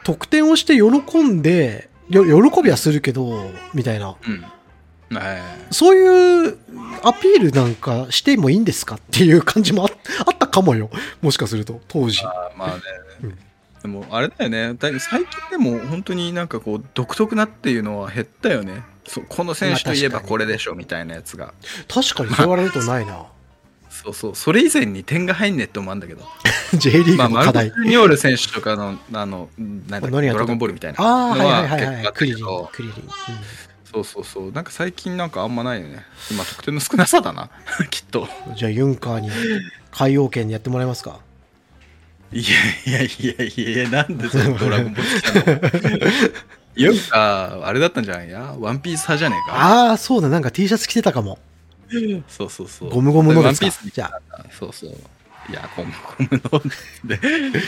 [0.05, 4.15] 得点をして喜んで、よ喜びはするけど、みたいな。
[4.29, 5.17] うん。
[5.17, 6.59] はいそういう
[7.03, 9.89] アピールなんかしてもいいんですかっていう感じもあ
[10.27, 10.91] あったかもよ。
[11.23, 12.23] もしかすると、当時。
[12.25, 12.83] あまあね、
[13.23, 13.39] うん
[13.83, 18.83] でもあれだよね最近でも本当になんかこう独特なっていうのは減ったよね
[19.29, 21.55] この選手といえばこれでしょみたいなやつが。
[21.89, 23.27] 確かにそう言われるとないな。
[23.91, 26.25] そうそうそれ以前に点が入んねって思うんだけど。
[26.75, 27.71] J リーグの課題。
[27.71, 31.87] ジュニョール選手とかのあのなんだドラゴンボールみたいなああ、はいのはいはい。
[32.05, 32.13] はい。
[32.13, 32.95] クリリンクリリン。
[33.85, 34.53] そうそうそう。
[34.53, 36.05] なんか最近なんかあんまないよね。
[36.31, 37.51] 今得点の少なさだな。
[37.91, 38.29] きっと。
[38.49, 39.31] うんじゃあ、ユンカーに
[39.93, 41.21] 海洋圏にやってもらえますか？
[42.33, 46.35] いやいやいやいやなんでそのドラゴンボール来たの？
[46.77, 48.31] ユンかあれだったんじゃない？
[48.31, 49.57] やワンピース派じゃねえか？
[49.57, 51.39] ああ、そうだ、なんか T シャツ着てたかも。
[52.29, 52.91] そうそうそう。
[52.91, 54.45] ゴムゴムのワンピースにじゃあ。
[54.59, 54.91] そうそう。
[55.51, 56.63] いやゴムゴムの
[57.05, 57.19] で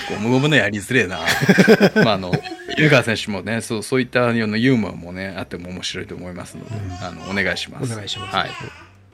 [0.08, 1.20] ゴムゴムのやりづれえな。
[2.02, 2.32] まああの
[2.78, 6.70] ユーガー選手もねそうそういったようなユーモアもねあっても面白いと思いますので、
[7.02, 7.92] あのお願いします。
[7.92, 8.34] お願いします。
[8.36, 8.50] はい。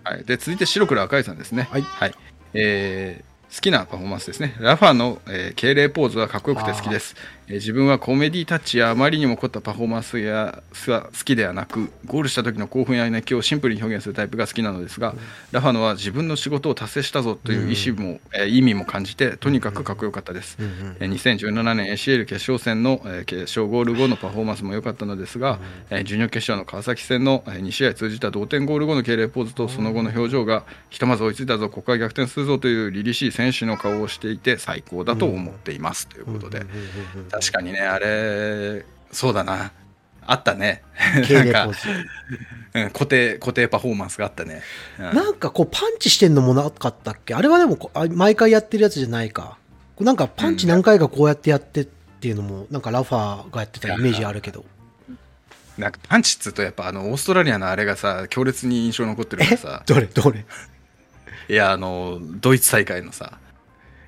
[0.05, 1.69] はい、で続いて白黒赤いさんですね。
[1.71, 2.15] はい。
[2.55, 4.57] えー好きなパフォーマンスですね。
[4.61, 15.15] ラファの、えー敬礼ポーズはかっこよくて好きです、えー自分はコメディタッチやあまりにも凝ったパフォーマンスやは好きではなく、ゴールした時の興奮や熱狂をシンプルに表現するタイプが好きなのですが、
[15.51, 20.57] ラファノは自分の仕事を達成したぞという意思も、えー意味も感じて、とにかくかっこよかったです。
[20.61, 25.59] うんうんえー2017年 ACL 決勝戦の、えー決勝ゴール後のパフォーマンスも良かったのですが、
[25.91, 36.63] えー準々決勝の川崎戦の、え2試合通じた同点ゴール後の敬礼ポーズとその後の表情がひとまず追いついたぞここは逆転するぞという凛々しい選手の顔をしていて最高だと思っています、ということで、
[37.43, 39.73] 確かにねあれそうだな。
[40.25, 40.83] あったね。
[41.27, 41.71] 敬なんか
[42.93, 44.63] 固定固定パフォーマンスがあったね、
[44.99, 45.05] うん。
[45.15, 47.35] なんかこうパンチしてんのもなかったっけ？
[47.35, 49.59] あれはでも毎回やってるやつじゃないか。
[50.01, 54.65] なんかパンチ何回かこうやってやってっていうのも、なんかラファーがやってたイメージあるけど。
[55.77, 59.83] なんかパンチっつうとやっぱあのオーストラリアのあれがさ強烈に印象残ってるからさ。
[59.87, 60.07] どれ？
[60.07, 60.45] どれ？
[61.49, 63.39] いやあのドイツ大会のさ。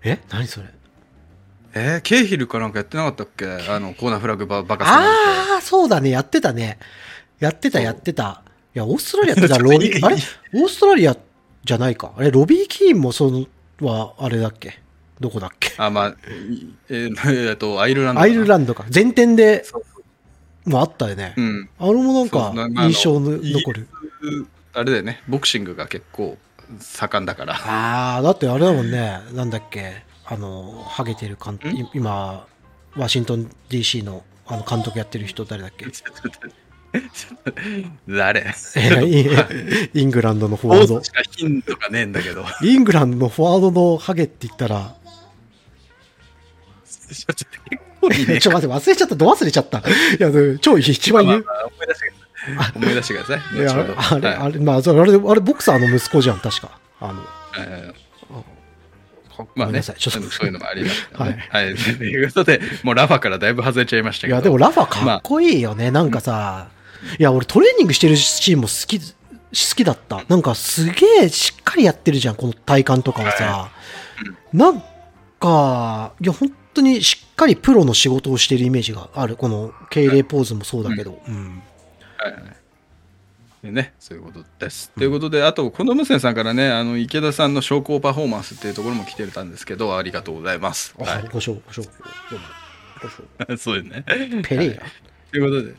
[0.02, 0.20] え？
[0.30, 0.68] 何それ？
[1.76, 3.46] えー、ケイヒルかなんかやってなかったっけ？
[3.46, 6.78] あの、コーナーフラッグばバカさんああ、そうだね、やってたね。
[7.40, 8.42] やってた、やってた。
[8.74, 10.16] いや、オーストラリアってさ、 ロビー、あれ？
[10.54, 11.16] オーストラリア
[11.64, 12.12] じゃないか。
[12.16, 13.46] あれ、ロビー・キーンもその、
[13.80, 14.80] は、あれだっけ？
[15.20, 15.72] どこだっけ？
[15.78, 16.14] あ、まあ、い
[16.88, 17.08] えー
[17.48, 18.32] えーと、アイルランドかアな。
[18.32, 18.84] イルランドか。
[18.94, 19.64] 前転で
[20.66, 21.34] もあったよね。
[21.36, 21.68] うん。
[21.78, 22.52] あれもなんか
[22.86, 23.88] 印象の残る。
[24.72, 26.36] あれだよね、ボクシングが結構
[26.80, 27.54] 盛んだから。
[27.54, 29.20] ああ、だってあれだもんね。
[29.32, 30.02] なんだっけ？
[30.26, 32.46] あの、ハゲてる監督、今、
[32.96, 35.86] ワシントン DC のあの監督やってる人誰だっけ？
[38.08, 38.54] 誰？
[38.76, 41.04] え イングランドのフォワードポーズ。
[41.06, 42.44] しかヒントがねえんだけど。
[42.62, 44.94] イングランドのフォワードのハゲって言ったら、
[46.86, 47.46] ちょっと結
[48.00, 49.78] 構いいね ちょっと待って、忘れちゃった、ど忘れちゃった。
[49.78, 49.82] い
[50.20, 51.44] や、で超一番言う。
[51.74, 52.12] 思い出してく
[52.56, 52.72] ださい。
[52.76, 53.40] 思い出してください。
[53.56, 56.78] いや後ほどあれ、はいあれ、まあ、あれ、あれ、ボクサーの息子じゃん、確か。
[57.00, 57.24] あの、
[59.54, 60.30] まあね、めんなさい、ちょっと。
[60.30, 61.48] そういうのもありますからね。
[61.50, 61.74] はい。
[61.74, 64.36] ということで、もうラファからだいぶ外れちゃいましたけど。
[64.36, 65.90] いや、でもラファかっこいいよね。
[65.90, 66.68] なんかさ、
[67.18, 69.14] いや、俺トレーニングしてるシーンも好き、好
[69.76, 70.24] きだった。
[70.28, 73.70] なんかすげえしっかりやってるじゃん、この体幹とかをさ。
[74.52, 74.82] なん
[75.40, 79.36] か、いや、本当にしっかりプロの仕事をしてるイメージがある。
[79.36, 81.20] この敬礼ポーズもそうだけど。
[81.26, 81.62] うん。
[82.18, 82.53] はいはいで
[83.72, 84.90] ね、そういうことです。
[84.90, 90.94] ということで、あと、この無線さんからね、あの池田さんの昇降パフォーマンスっていうところも来てたんですけど、ありがとうございます。
[90.98, 91.88] はあご賞、ご賞、ご
[93.48, 93.54] 賞。
[93.54, 94.04] い、 そうですね。
[94.42, 94.82] ペレイラ。
[95.30, 95.74] ということで、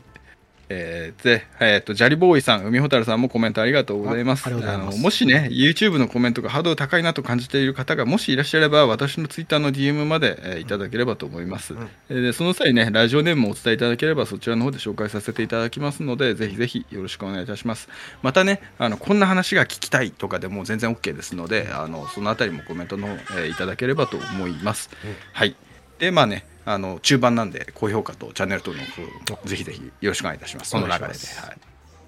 [0.68, 4.46] えーで、えーと、ジャリボーイさん、海ほたるさんもコメントありがとうございます。
[4.46, 11.74] あのもしね、YouTube のコメントがハードル高いなと感じている方がもしいらっしゃれば、私の Twitter の DM まで、えーいただければと思います、
[12.08, 12.32] えーで。
[12.32, 17.88] その際ね、ラジオネームをお伝えいただければ、そちらの方で紹介させていただきますので、ぜひぜひよろしくお願いいたします。
[18.22, 24.90] またね、あのこんな話が聞きたいとかでも全然 OK ですので、あのそのあたりもコメントの方、えーいただければと思います。
[25.32, 25.54] はい。
[25.98, 30.70] で、まあね、あの中盤なんで、高評価とチャンネル登録、ぜひぜひよろしくお願いいたします。
[30.70, 31.04] その流れで。
[31.06, 31.12] はい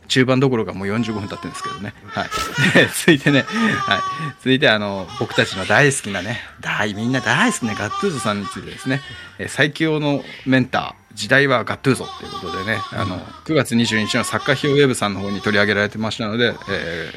[0.09, 1.93] 中盤どころかもう45分経ってるんですけどね。
[2.07, 2.29] はい。
[2.73, 3.99] で 続いてね、はい。
[4.39, 9.03] 続いて、あの、僕たちの大好きなね、大、みんな大好きなガットゥーゾさんについてですね、
[9.39, 17.13] えー最強のメンター、時代はガットゥーゾということでね、あの、9月22日のサッカーヒーローウェブさんの方に取り上げられてましたので、え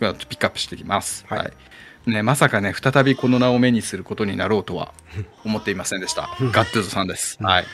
[0.00, 1.26] ー、ピックアップしていきます。
[1.28, 1.52] はいはい。
[2.06, 4.92] ね、まさかね、再びこの名を目にすることになろうとは
[5.44, 6.28] 思っていませんでした。
[6.52, 7.38] ガットゥーゾさんです。
[7.42, 7.64] はい。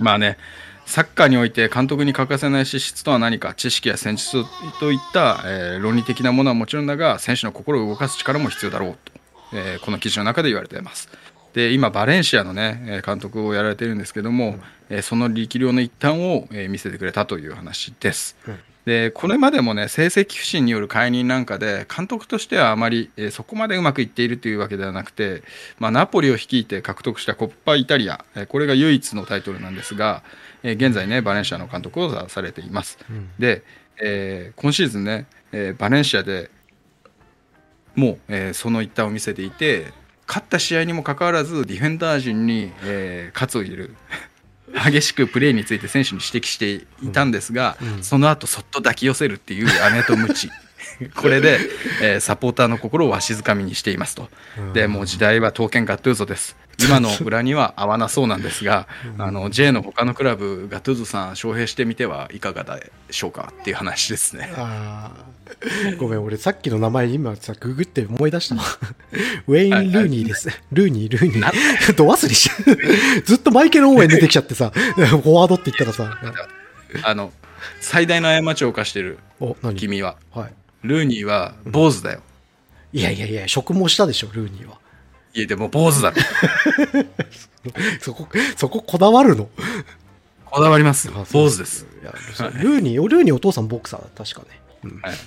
[0.00, 0.36] まあね、
[0.84, 4.44] サッカーにおいて監督に欠かせない資質とは何か、知識や戦術
[4.78, 9.12] といった、えー論理的なものはもちろんだが、選手の心を動かす力も必要だろうと、
[9.52, 11.08] えーこの記事の中で言われています。
[11.54, 14.58] で、今、バレンシアのね、えー監督をやられているんですけども、
[14.90, 18.36] えーその力量の一端を、えー見せてくれたという話です。
[18.86, 25.42] でこれまでもね成績不振による解任なんかで監督としてはあまり、えーそこまでうまくいっているというわけではなくて、
[25.80, 30.22] まあ、ナポリを率いて獲得したコッパイタリア、えーこれが唯一のタイトルなんですが、
[30.62, 32.96] えー現在ねバレンシアの監督をされています。
[33.40, 33.64] で、
[34.00, 36.50] えー今シーズンね、えーバレンシアで
[37.96, 39.92] もう、えーその一端を見せていて
[40.28, 43.96] 勝った試合にもかかわらずディフェンダー陣に、えー喝を入れる
[44.76, 50.50] 激しくプレーについて選手に指摘していたんですが、その後そっと抱き寄せるっていう姉とムチ
[51.14, 51.58] これで、
[52.02, 54.28] えーサポーターの心をわしづかみにしていますと、
[54.72, 58.86] でもう時代は刀剣ガットゥーゾです今の裏には合わなそうなんですが、
[59.18, 64.50] あの J の他のクラブガットゥーゾさん招聘してみてはいかがでしょうかっていう話ですね。
[65.98, 68.62] ごめん、俺さっきの名前今さ、ググって思い出したわ。
[69.46, 70.48] ウェイン・ルーニーです。
[70.72, 71.94] ルーニー、ルーニー。
[71.94, 72.50] ど忘れし。
[73.24, 76.18] ずっとマイケル・オーエン出てきちゃってさ、フォワードって言ったらさ、
[77.02, 77.32] あの
[77.80, 79.18] 最大の過ちを犯してる
[79.76, 80.52] 君ははい。
[80.86, 82.20] ルーニーは坊主だよ。
[82.92, 84.78] いやいやいや、植毛したでしょ、ルーニーは。
[85.34, 86.16] いやでも坊主だろ。
[88.00, 88.26] そこ、
[88.56, 89.48] そここだわるの？
[90.46, 91.86] こだわります坊主です。
[92.02, 94.60] いやルーニー、ルーニーお父さんボクサーだ、確かね。
[94.84, 95.18] うんはい。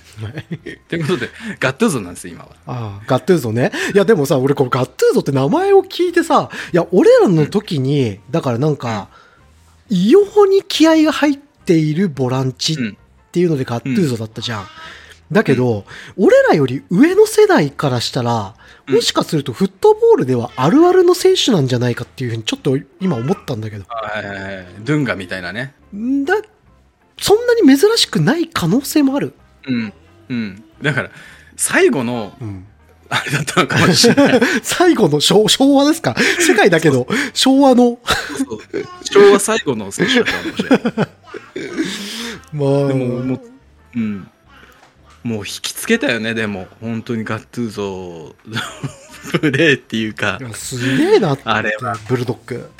[0.88, 1.28] ということで、
[1.60, 2.48] ガットゥーゾなんです、今は。
[2.66, 3.70] ああ、ガットゥーゾね。
[3.94, 9.08] いや、でもさ、俺このガットゥーゾって名前を聞いてさ、いや、俺らの時に、だからなんか、
[9.90, 12.76] 異様に気合が入っているボランチっ
[13.32, 14.66] ていうのでガットゥーゾだったじゃん。
[15.32, 15.84] だけど、
[16.16, 18.54] 俺らより上の世代からしたら、
[18.88, 23.84] もしかするとフットボールではあるあるの選手なんじゃないかっていうふうにちょっと今思ったんだけど。
[23.88, 24.66] はいはいはい。
[24.80, 25.74] ドゥンガみたいなね。
[25.94, 26.34] んだ、
[27.20, 29.34] そんなに珍しくない可能性もある。
[29.68, 29.92] うん。
[30.30, 30.64] うん。
[30.82, 31.10] だから、
[31.56, 32.66] 最後の、うん。
[33.12, 34.40] あれだったのかもしれない。
[34.62, 36.14] 最後の昭昭和ですか？
[36.40, 37.98] 世界だけど、昭和の、
[39.12, 41.08] 昭和最後の選手だったかもしれない。
[42.54, 43.40] まあ、でも、もう、
[43.96, 44.30] うん。
[45.22, 46.66] もう引きつけたよね、でも。
[46.80, 48.36] 本当にガットゥーゾ。
[49.38, 50.38] プレーっていうか。
[50.54, 51.42] すげえなって。
[51.44, 51.98] あれは。
[52.08, 52.70] ブルドッグ。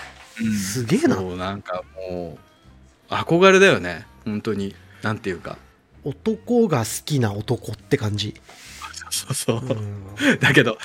[0.41, 0.53] うん。
[0.55, 1.17] すげえな。
[1.17, 2.39] そうなんかも
[3.11, 4.07] う憧れだよね。
[4.25, 4.75] 本当に。
[5.03, 5.59] なんていうか。
[6.05, 8.35] 男が好きな男って感じ、
[9.11, 9.73] そうそう、う。
[9.75, 10.39] ん。
[10.41, 10.79] だけど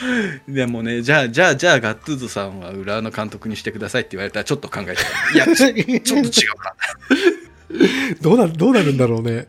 [0.48, 4.92] でもねじゃあじゃあじゃあガットゥーゾさんは浦和の監督にしてくださいって言われたらちょっと考えて
[5.34, 9.48] いやちょっと違うな どうなどうなるんだろうね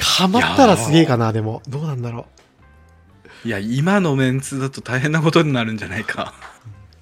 [0.00, 1.62] ハマったらすげえかなでも。
[1.68, 2.26] どうなんだろ
[3.44, 6.34] いや今のメンツだと大変なことになるんじゃないか。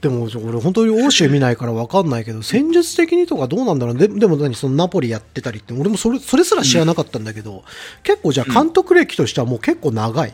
[0.01, 7.65] う でも俺本当に欧州見ないから分かんないけど戦術的にとかどうなんだろうででも何そのナポリやってたりって俺もそれそれすら知らなかったんだけど、
[8.03, 10.33] 結構じゃあ監督歴としてはもう結構長い。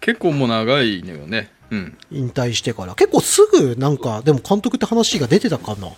[0.00, 1.52] 結構もう長いのよね。
[1.70, 1.98] うん。
[2.10, 2.94] 引退してから。
[2.94, 5.88] 結構すぐなんかでも監督って話が出てたかな。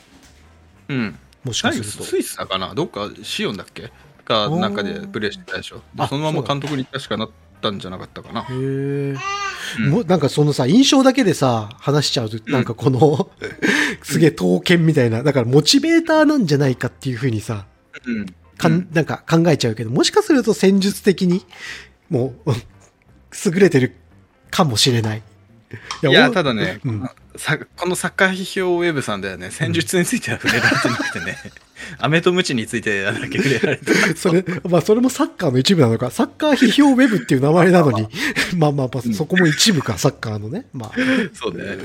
[0.88, 1.16] うん。
[1.44, 2.02] もしかすると。
[2.02, 2.74] スイスだかな？
[2.74, 3.92] どっかシオンだっけ？
[4.24, 5.82] かなんかでプレーしてたでしょ。
[6.08, 8.42] そのまま監督に確かなったんじゃなかったかな。
[8.42, 9.16] へえ、う
[9.80, 9.90] ん。
[9.90, 13.30] もうなんかそのさ印象だけでさ話しちゃうとなんかこの、
[14.02, 17.66] すげえ刀剣みたいなだからモチベーターなんじゃないかっていうふうにさ
[18.06, 18.26] うん。
[18.56, 21.44] かん、なんか考えちゃうけどもしかすると戦術的に
[22.08, 22.52] もう
[23.46, 23.94] 優れてる
[24.50, 25.22] かもしれない。
[26.08, 29.50] いやおただね、うんさこのサッカー批評ウェブさんではね。
[29.50, 31.36] 戦術については触れられてなくてね、
[31.98, 33.92] アメとムチについてだけ触れられて。
[33.92, 38.08] る それ、まあそれもサッカーの一部なのか、サッカー批評ウェブっていう名前なのに、
[38.56, 40.66] まあまあまあ、そこも一部か、サッカーのね。
[40.72, 40.92] まあ、
[41.32, 41.76] そうね。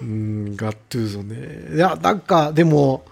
[0.00, 1.74] うん、ガットゥーゾね。
[1.74, 3.04] いや、なんか、でも、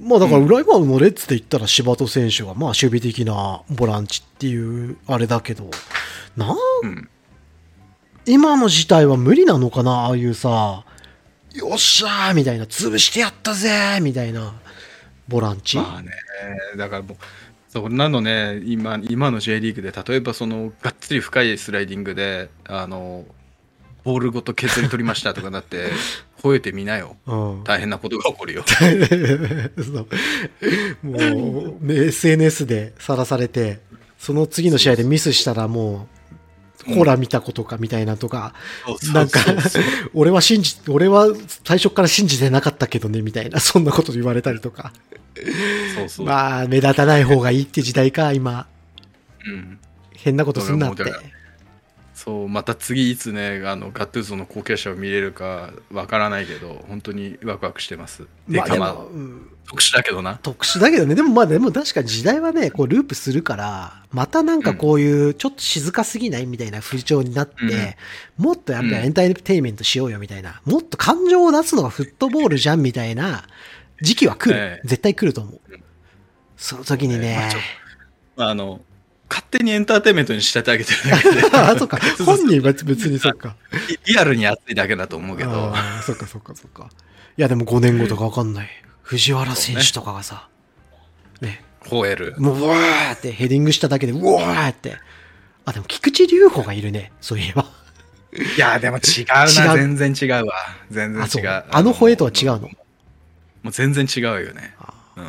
[0.00, 5.70] まあだから、浦和のレッツで言ったら柴戸選手が、まあ守備的なボランチっていう、あれだけど、
[6.36, 7.08] なん
[8.26, 10.06] 今の事態は無理なのかな？
[10.06, 10.84] ああいうさ、
[11.54, 14.54] よっしゃーみたいな、潰してやったぜーみたいな、
[15.28, 15.76] ボランチ？
[15.76, 16.12] まあね。
[16.76, 17.16] だからもう
[17.68, 23.24] そんなのね今今の J リーグで例えばそのがっつり深いスライディングであの
[24.04, 25.90] ボールごと削り取りましたとかなって
[26.42, 27.16] 吠えてみなよ。
[27.26, 27.64] うん。
[27.64, 28.64] 大変なことが起こるよ。
[31.02, 33.80] もう、 ね、SNS でさらされて、
[34.18, 36.23] その次の試合でミスしたらもう、
[36.86, 38.54] ほら見たことかみたいなとか、
[39.12, 39.40] なんか
[40.14, 41.28] 俺は信じ、俺は
[41.64, 44.92] 最初から信じてなかったけどね、みたいな、そんなこと言われたりとか。
[45.96, 48.66] そうそう、まあ、目立たない方がいいって時代か、今。
[49.46, 49.78] うん、
[50.14, 51.04] 変なことすんなって
[52.24, 58.26] そうまた次いつねあのガットゥーゾの後継者を見れるかわからないけど本当にワクワクしてます。
[58.48, 59.50] でまあでうん。
[59.66, 60.38] 特殊だけどな。
[60.42, 61.14] 特殊だけどね。
[61.14, 67.96] でもまあでも確かに時代はね、こうループするから、またなんかこういうちょっと静かすぎないみたいな風潮になって、
[68.36, 73.44] もっとやっぱりエンターテインメントしようよみたいな、もっと感情を出すのがフットボールじゃんみたいな
[74.02, 74.60] 時期は来る。
[74.60, 74.86] ええ。
[74.86, 75.60] 絶対来ると思う。
[76.56, 77.50] その時にね
[78.36, 78.80] まああの
[79.34, 81.98] 勝手にエンターテインメントに仕立て上げてるだけで あ、そっか。
[82.24, 83.56] 本人は別にそっか。
[83.88, 86.88] リリアルに熱いだけだと思うけどそっかそっかそっか。
[87.36, 88.68] いやでも5年後とかわかんない。
[89.02, 90.48] 藤原選手とかがさ、
[91.40, 94.98] ね、吠えるもう、うわーってヘディングしただけで、うわーって。
[95.64, 97.12] あ、でも菊池隆穂がいるね。
[97.20, 97.66] そういえば。
[98.56, 100.54] いやでも違うな違う全然違うわ
[100.90, 101.22] 全然。
[101.22, 102.70] 違うあの吠えとは違うの？
[103.62, 104.74] もう全然違うよね
[105.16, 105.24] うん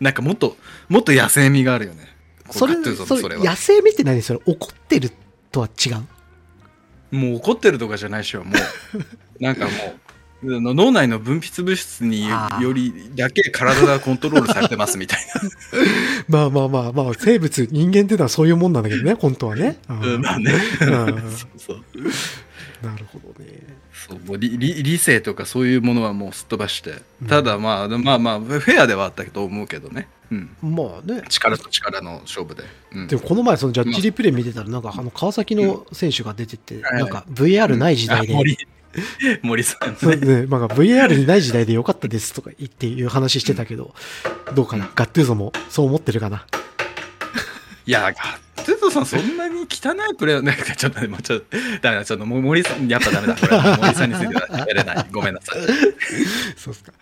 [0.00, 0.56] なんかもっと
[0.88, 2.13] もっと野生味があるよね
[2.58, 5.10] それ、それ野生見て何それ怒ってる
[5.50, 5.90] とは違
[7.12, 7.16] う？
[7.16, 8.54] もう怒ってるとかじゃないでしょもう。
[9.42, 9.70] なんかも
[10.42, 12.28] う脳内の分泌物質に
[12.60, 15.20] よりだけ体がコントロールされてますみたい
[16.28, 19.78] まあまあまあまあ、生物、人間っていうのはそういうもんなんだけどね、本当は ね。
[19.88, 20.52] うん、まあね。
[20.82, 20.86] うん。
[20.86, 21.82] そうそう。
[22.86, 23.73] なるほどね。
[24.08, 27.02] そうもう理理理性とかそういうものはもうすっ飛ばして。
[27.26, 31.22] ただまあ、まあまあフェアではあったと思うけどね、うん、まあね。
[31.28, 33.06] 力と力の勝負で、うん。
[33.06, 38.34] でもこの前そのジャッジリプレイ見てたらなんかあの川崎の選手が出ててはいなんか VR ない時代で。
[38.34, 38.58] あ森。
[39.42, 39.96] 森さんね。
[39.98, 43.92] そうね、なんか VR にない時代でよかったですとか言っていう話してたけど、
[44.54, 46.46] どうかな、ガットゥーゾもそう思ってるかな。
[47.86, 48.14] いやガッ
[48.56, 55.58] トゥーゾさんそんなに汚いプレーなんかちょっとねもうちょっとダメだちょっと森さんやっぱダメだこれは森さんについてはやれないごめんなさい
[56.56, 56.92] そうっすか。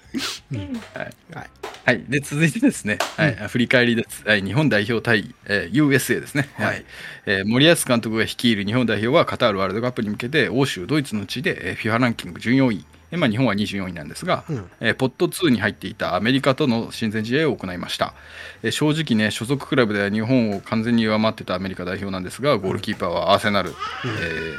[0.94, 1.50] はいはい。
[1.84, 2.04] はい。
[2.08, 4.22] で、続いてですね、はい、振り返りです。
[4.26, 6.48] はい、日本代表対、えー USA ですね。
[6.54, 6.84] はい。
[7.26, 12.84] えー森保監督が率いる日本代表はカタールワールドカップに向けて欧州、ドイツの地で、えー FIFA ランキング14位。
[13.12, 14.70] えーまあ、日本は24位なんですが、うん。
[14.80, 18.14] えーポット2に入っていたアメリカとの親善試合を行いました、
[18.62, 24.54] えー正直ね所属クラブでは日本を完全に上回ってたアメリカ代表なんですがゴールキーパーはアーセナル、えー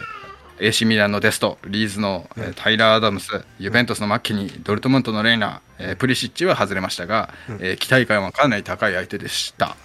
[0.59, 9.75] AC ミランのデスト、リーズの、えータイラー・アダムス、ユベントスのマッケニー、ドルトムントのレイナー、えープリシッチは外れましたが、えー期待感はかなり高い相手でした。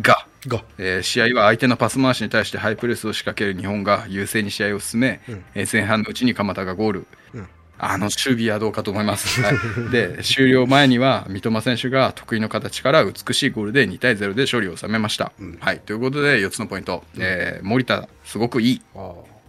[0.00, 0.62] が、が。
[0.78, 5.44] えー試合は相手のパス回しに対してハイプレスを仕掛ける日本が優勢に試合を進め、うん。
[5.56, 8.12] えー前半のうちに鎌田がゴール、うんあの守
[8.42, 18.82] 備はどうかと思います、 はい、で終了前には三笘選手が得意の形から美しいゴールで2対0で勝利を収めました、はい、ということで4つのポイント、えー森田すごくいい。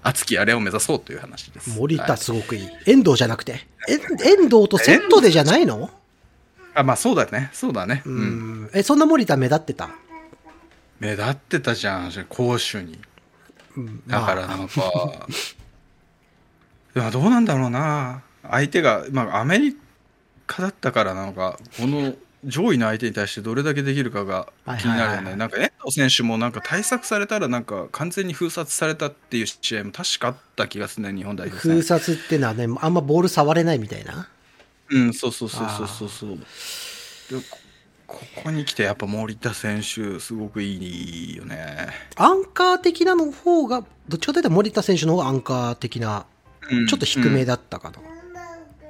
[0.01, 1.77] 熱きあれを目指そうという話です。
[1.77, 2.17] 森田はい。
[2.17, 2.69] すごくいい。
[2.85, 3.67] 遠藤じゃなくて。
[3.87, 5.89] え遠藤とセットでじゃないの？
[6.73, 7.49] あまあそうだね。
[7.51, 8.63] そうだね、ううん。
[8.63, 8.69] ん。
[8.73, 9.89] え、そんな森田目立ってた？
[10.99, 12.11] 目立ってたじゃん。
[12.29, 12.99] 攻守に。
[13.75, 14.01] うん。
[14.07, 15.27] だからまあなんか、
[16.95, 19.77] いやどうなんだろうな、相手が、まあ、アメリ
[20.47, 22.13] カだったからなのか、この
[22.45, 31.75] 上位の相手に対してどれだけできるかが気になるよね、はいはいはいなんか遠藤選手もなんか対策されたら、なんか完全に封殺されたっていう試合も確かあった気がするね、日本代表戦。
[31.75, 34.27] 封殺ってのはね、あんまボール触れないみたいな。
[34.89, 36.29] うん、そうそうそうそうそうそう。
[36.29, 36.35] で
[37.47, 37.57] こ
[38.07, 41.89] ここに来てやっぱ森田選手すごくいいよね。
[42.15, 46.23] アンカー的なの方が、どっちかというと森田選手の方がアンカー的な、うん
[46.87, 47.99] ちょっと低めだったかな。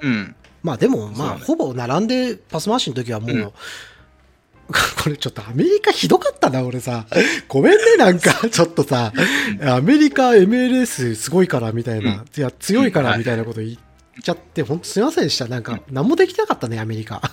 [0.01, 0.35] うん。
[0.63, 3.51] まあでも、まあ、ほぼ並んでパス回しの時はもう、うん
[5.03, 7.07] これちょっとアメリカひどかったな、俺さ。
[7.47, 9.11] ごめんね、なんか、 ちょっとさ、
[9.65, 13.77] アメリカ MLS すごいからみたいな、うんいや、強いかうんらみたいなこと言っ
[14.21, 15.47] ちゃって、本当すいませんでした。
[15.47, 17.31] なんか、何もできなかったね、アメリカ。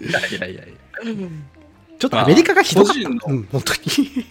[0.00, 0.64] いやいやいやいや。
[1.98, 3.32] ちょっとアメリカがひどかった。
[3.32, 4.26] うん、本当に。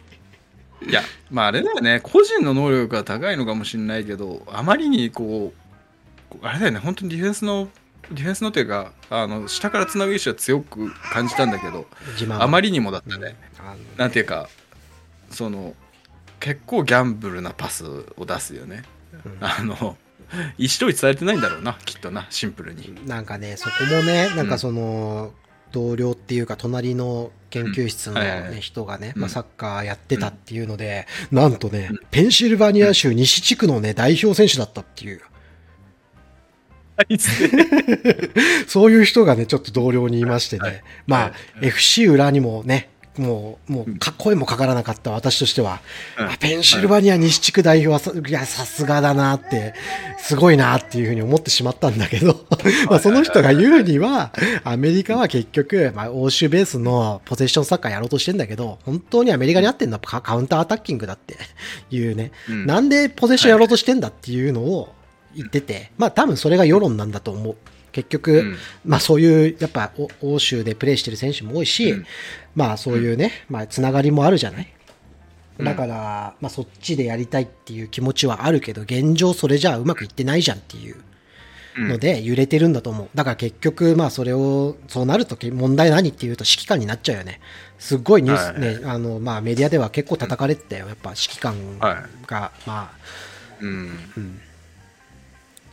[0.88, 5.54] いや、まああれだよね、個人の能力が高いのかもしれないけど、あまりにこ
[6.32, 7.70] う、あれだよね、本当にディフェンスの、
[8.12, 13.36] ディフェンスのというか、あの下からつなぐ意識は強く感じたんだけど、自慢あまりにもだったね。
[13.60, 14.50] あのなんていうか、
[15.32, 15.76] その、
[16.40, 17.86] 結構ギャンブルなパス
[18.18, 18.84] を出すよね。
[19.26, 19.98] うんあの、
[20.58, 22.96] 意思統一されてないんだろうな、きっとな、シンプルに。
[23.08, 25.34] なんかね、そこもね、なんかその、
[25.76, 29.22] 同僚っていうか、隣の研究室の、ね、人がね、うん。
[29.24, 35.22] まあ、サッカーやってたっていうので、なんとね、ペンシルバニア州西地区のね、代表選手だったっていう、
[38.68, 40.84] そういう人がね、ちょっと同僚にいましてね、はい。
[41.08, 41.28] まあ、は
[41.62, 41.68] い。
[41.68, 45.82] FC 裏にもね、もう、もう、か声もかからなかった私としては、
[46.20, 46.26] うん。
[46.32, 49.74] あペンシルバニア西地区代表はさ、いや、さすがだなって、
[50.18, 52.46] すごいなっていうふうに思ってしまったんだけど、
[52.90, 61.38] まあその人が言うには、アメリカは結局、まあ、欧州ベースのポゼッションサッカーやろうとしてんだけど、本当にアメリカに合ってんのはカカウンターアタッキングだって。
[61.92, 62.66] いうね、うん。
[62.66, 64.94] なんでポゼッションやろうとしてんだっていうのを
[65.36, 67.56] 言ってて、まあ多分それが世論なんだと思う。
[67.96, 72.06] 結局、うんまあそういう、やっぱお欧州でプレーしてる選手も多いし、うん
[72.54, 74.68] まあそういうね、まあつながりもあるじゃない。
[75.60, 80.98] うんだから、まあそっちでやりたいっていう気持ちはあるけど、現状それじゃあうまくいってないじゃんっていう
[81.78, 83.10] ので揺れてるんだと思う。
[83.16, 87.40] だから結局、まあそれを、そうなるとき問題何っていうと指揮官になっちゃうよね。
[87.80, 90.90] すっごいニュース、はいね、あの、まあメディアでは結構叩かれてたよ。
[90.90, 91.56] やっぱ指揮官
[92.28, 92.92] が、まあ、
[93.62, 93.70] うん
[94.18, 94.42] うん。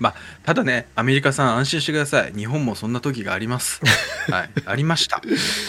[0.03, 3.80] まあ、ただね、アメリカさん、安心してください、日本もそんな時があります。
[4.28, 5.22] はい、ありました。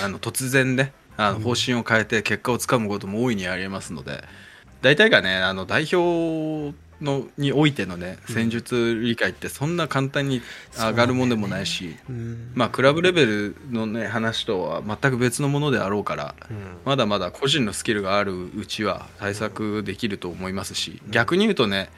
[0.03, 4.23] あの突然ね、あの方針を変えて結果をつかむことも大いにありますので、
[4.81, 10.41] 大体がね、あの代表のにおいてのね、戦術理解って、そんな簡単に
[10.75, 12.51] 上がるもんでもないし、うん。
[12.55, 16.57] まあ、クラブレベルの、ね、話とは全く別のものであろうから、うん。
[16.85, 21.89] まだまだ個人のスキルがあるうちは対策できると思いますし、逆に言うとね、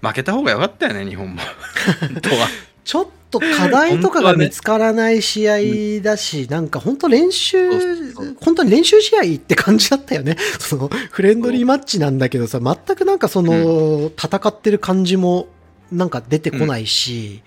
[0.00, 1.40] 負けた方が良かったよね、日本も。
[2.84, 10.36] ちょっと課題とかが見つからない試合だし、なんか本当練習本当に練習試合って感じだったよね。
[10.60, 15.48] そのフレンドリーマッチなんだけどさ、全くなんかその、戦ってる感じも
[15.90, 17.42] なんか出てこないし、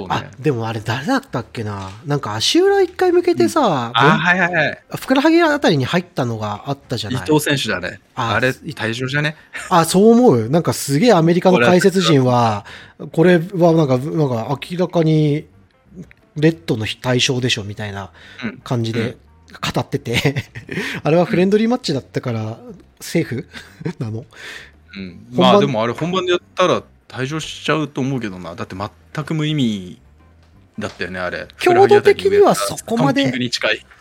[0.00, 0.28] そうね。
[0.30, 1.90] あ、でもあれ誰だったっけな？
[2.06, 4.82] なんか足裏一回向けてさ、あ、はいはいはい。
[4.96, 7.22] ふくらはぎあたりに入ったのがあったじゃない？
[7.22, 8.00] 伊藤選手だね。
[8.14, 9.36] ああれ、退場じゃね？
[9.68, 10.48] あ、そう思う。
[10.48, 12.64] なんかすげえアメリカの解説陣は、
[13.12, 15.46] これはなんか、なんか明らかに、
[16.36, 18.10] レッドの対象でしょみたいな
[18.44, 18.58] うん。
[18.58, 19.16] 感じで
[19.74, 20.44] 語ってて、
[21.02, 22.58] あれはフレンドリーマッチだったから、
[23.00, 23.48] セーフ？
[23.98, 24.24] なの？
[24.96, 25.26] うん。
[25.32, 28.54] まあでもあれ本番でやったら退場しちゃうと思うけどな。
[28.54, 28.88] だって全
[29.24, 30.00] く無意味
[30.78, 31.46] だったよね、あれ。
[31.58, 33.32] 強度的にはそこまで。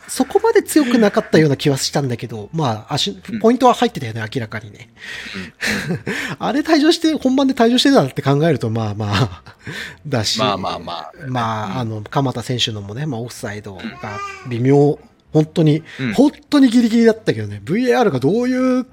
[0.08, 4.90] そこまで強くなかったような気はしたんだけど、まあ、足、ポイントは入ってたよね、明らかにね。
[6.40, 9.44] あれ退場して、本番で退場してたって考えると、まあまあ、
[10.08, 10.40] だし。
[10.40, 11.12] まあまあまあ。
[11.28, 13.84] まあ、うんあの、鎌田選手のもね、まあ、オフサイドが
[14.50, 14.98] 微妙、
[15.32, 18.88] 本当に、うん本当にギリギリだったけどね、VAR がどういう、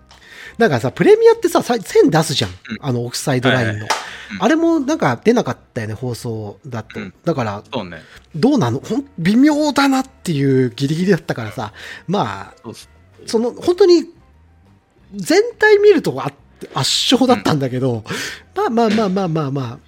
[0.59, 2.51] なんかさ、プレミアってさ、さ線出すじゃん。
[2.51, 3.71] うんあの、オフサイドラインの。
[3.73, 3.97] はいはいうん
[4.41, 6.99] あれもなんか出なかったよね、放送だと。
[6.99, 7.63] うんだから。
[7.71, 8.81] どうなの？
[8.81, 11.73] ほん微妙だなっていうギリギリだったからさ、
[12.09, 12.71] まあ、
[13.25, 14.11] その、本当に、
[15.15, 16.33] 全体見るとあ
[16.75, 18.03] 圧勝だったんだけど、
[18.57, 19.79] まあまあまあまあまあまあ、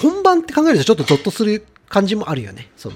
[0.00, 2.70] 本番って考えるとちょっとゾッとする感じもあるよね。
[2.76, 2.94] その、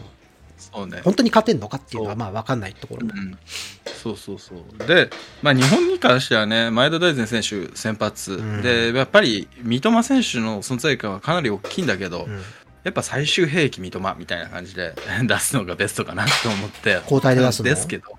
[0.75, 1.01] そうね。
[1.05, 3.12] 本当に勝てんのかっていうのはまあ分かんないところも。
[3.16, 3.39] うん、
[3.87, 4.87] そうそうそう。
[4.87, 5.11] で、
[5.43, 8.62] まあ、日本に関してはね前田大然選手先発、うん。
[8.62, 12.43] でやっぱり三笘選手の存在感はかなり大きいんだけど、うん。
[12.83, 14.95] やっぱ最終兵器三笘みたいな感じで
[15.27, 17.01] 出すのがベストかなと思って。
[17.03, 17.64] 交代で出すの？
[17.64, 18.18] ですけど。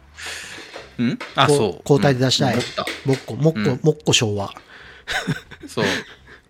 [1.04, 1.20] ん？
[1.36, 1.82] あそう。
[1.82, 2.56] 交代で出したい。
[3.06, 3.80] もっこ、もっこ、うん。
[3.84, 4.54] もっこ賞は。
[5.68, 5.86] そう。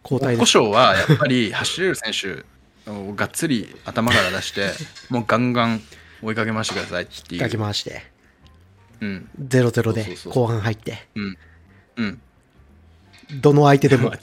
[0.03, 0.45] 交代で古。
[0.45, 2.54] 性はやっぱり走れる選手を
[2.85, 4.71] がっつり頭から出して
[5.09, 5.81] もうガンガン
[6.21, 7.41] 追いかけましてくださいっていう。
[7.41, 8.03] かき回して、
[9.01, 9.29] うん。
[9.39, 11.37] 0-0そうでそうそう後半入って、うん。
[11.97, 12.21] うん。
[13.41, 14.13] どの相手でも。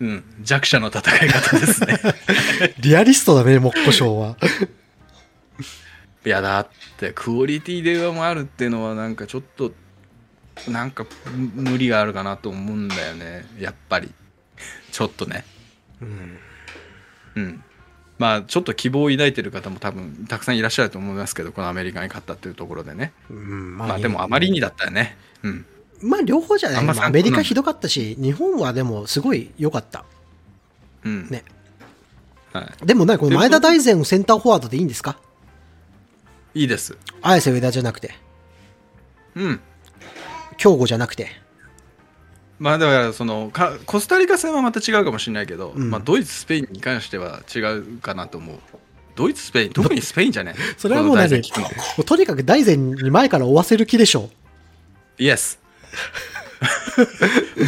[0.00, 1.98] うん、弱者の戦い方ですね。
[2.78, 4.36] リアリストだね、もっこ賞は。
[6.24, 9.72] いや、だって、クオリティで上回るっていうのは、なんかちょっと、
[10.68, 11.04] なんか
[11.34, 14.14] む無理があるかなと思うんだよね、やっぱり。
[14.92, 15.44] ちょっとね。
[16.00, 16.38] うん
[17.38, 17.62] うん。
[18.18, 23.12] まあ、ちょっと希望を抱いてる方も多分、たくさんいらっしゃると思いますけど、このアメリカに勝ったっていうところでね。
[23.30, 25.16] うんまあ、でも、あまりにだったよね。
[25.42, 25.64] うん。
[26.00, 30.04] まあ両方じゃないまあアメリカひどかったし、日本はでもすごい良かった。
[31.04, 31.28] うん。
[31.28, 31.44] ね。
[32.52, 32.86] はい。
[32.86, 35.18] でもね、この前田大然をセンターフォワードでいいんですか？
[36.54, 36.96] いいです。
[37.20, 38.14] 綾瀬上田じゃなくて、
[39.34, 39.60] うん。
[40.56, 41.30] 京吾じゃなくて。
[42.58, 48.58] まあだからそのかコスタリカ戦はまた違うかもしれないけど、うんまあ、ドイツ、スペインに関しては違うかなと思う。
[49.14, 51.40] ドイツ、スペイン、特にスペインじゃね それはもう何も
[51.98, 54.30] うとにかく大然に前から追わせる気でしょ。
[55.18, 55.58] イエス。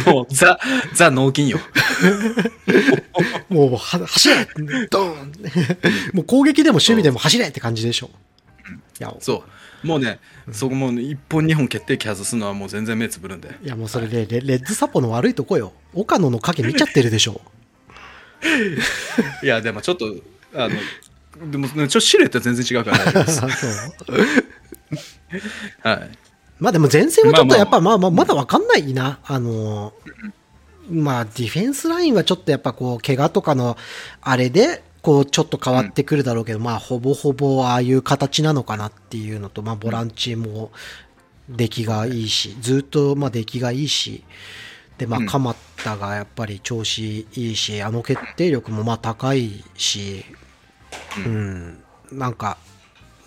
[0.05, 0.59] もうザ、
[0.93, 1.59] ザ脳筋よ。
[3.49, 4.47] もう は走れ
[4.89, 5.33] ドーン
[6.13, 8.09] もう攻撃でも守備でも走れって感じでしょ。
[8.99, 9.43] いや、そう。
[9.83, 10.19] もうね、
[10.51, 13.57] そこもう1本2本決定機外すのはもう全然目つぶるんで。
[13.63, 15.73] いやもうそれでレレッズサポの悪いとこよ。
[15.93, 17.41] 岡野の影見ちゃってるでしょ。
[19.43, 20.15] いや、でもちょっと、
[20.55, 23.39] あの、でも、ね、ちょっとシルエットは全然違うから大丈夫です。
[23.41, 23.49] そう
[25.81, 26.17] はい。
[26.59, 29.19] まあでも前線はちょっとやっぱままあまあまだわかんないな。
[29.23, 30.31] あのー
[30.89, 33.77] まあディフェンスラインはちょっとやっぱこう怪我とかの
[34.21, 40.71] あれでこうちょっと変わってくるだろうけど、まあほぼほぼああいう形なのかなっていうのと、まあボランチも
[41.49, 44.23] 出来がいいし、ずっとまあ出来がいいし、
[44.97, 45.25] でまあうん。
[45.25, 50.23] 鎌田がやっぱり調子いいし、あの決定力もまあ高いし、
[51.25, 52.57] ううん、なんか、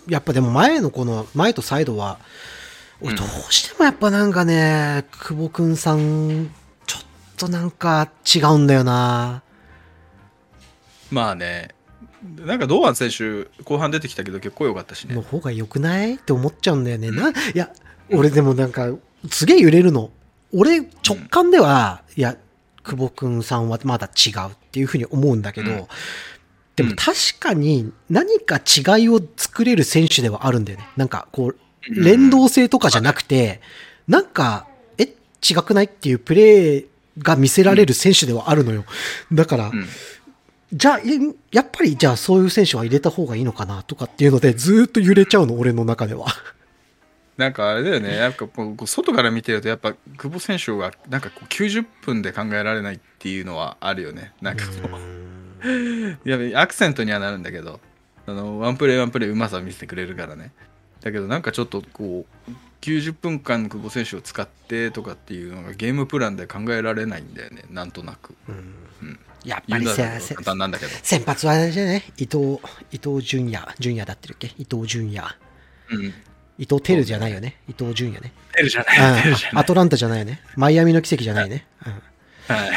[0.07, 2.19] やっぱでも前のこの、前とサイドは、
[3.01, 3.17] 俺うん。
[3.17, 6.49] どうしてもやっぱなんかね、久保くんさん、
[6.87, 7.03] ちょっ
[7.35, 9.43] となんか違うんだよな。
[11.15, 11.69] まあね、
[12.45, 15.21] なんか堂安選手、後半出てきたけど結構良かったしねの。
[15.21, 16.15] 方が良くない？
[16.15, 17.09] って思っちゃうんだよね。
[17.11, 17.71] な、いや、
[18.11, 18.93] 俺でもなんか、
[19.31, 20.11] すげえ揺れるの。
[20.53, 22.35] 俺、直感では、いや、
[22.83, 25.87] 久保くんさんはまだ違うっていうふうに思うんだけど、うん
[26.75, 30.85] でも確かに何か違いを作れる選手ではあるんだよね。
[30.97, 31.57] なんかこう、
[31.89, 33.61] 連動性とかじゃなくて、
[34.09, 35.85] なんか、え、違くない？
[35.85, 36.85] っていうプレー
[37.19, 38.83] が見せられる選手ではあるのよ。
[39.31, 39.87] だから、うん
[40.75, 41.03] じゃあ、え
[41.51, 46.25] やっぱりじゃあそういう選手は入れた方がいいのかなとかっていうので、ずーっと揺れちゃうの、俺の中では。
[47.37, 54.33] なんかあれだよね、なんかこう外から見てると、やっぱ久保選手がなんかこう90分で考えられないっていうのはあるよね。
[54.41, 54.71] なんかこ
[55.63, 55.69] う、
[56.27, 57.79] いやアクセントにはなるんだけど、
[58.27, 60.51] あのワンプレーワンプレーうまさを見せてくれるからね。
[60.99, 62.51] だけどなんかちょっとこう、
[62.81, 68.35] 90分間久保選手を使ってとかっていうのがゲームプランで考えられないんだよね、なんとなく。
[69.45, 70.91] やっぱり言うなんだけど。
[71.03, 72.59] 先発はあれじゃね、伊藤、
[72.91, 74.47] 伊藤純也、純也だってるっけ？
[74.57, 75.25] 伊藤純也。
[75.91, 76.13] うん。
[76.57, 77.57] 伊藤テルじゃないよね？
[77.69, 78.31] 伊藤純也ね。
[78.55, 79.29] 出るじゃない。
[79.29, 80.41] うんアトランタじゃないよね？
[80.55, 81.65] マイアミの奇跡じゃないね？
[82.47, 82.69] はい。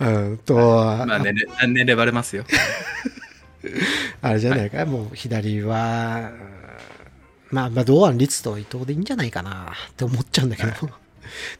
[0.00, 0.30] うん。
[0.30, 2.44] うん、と、まあ年齢、年齢バレますよ。
[4.22, 6.52] あれじゃないか、もう左は、うん
[7.50, 10.72] まあ、まあ、堂安律と伊藤でいいんじゃないかなって思っちゃうんだけど。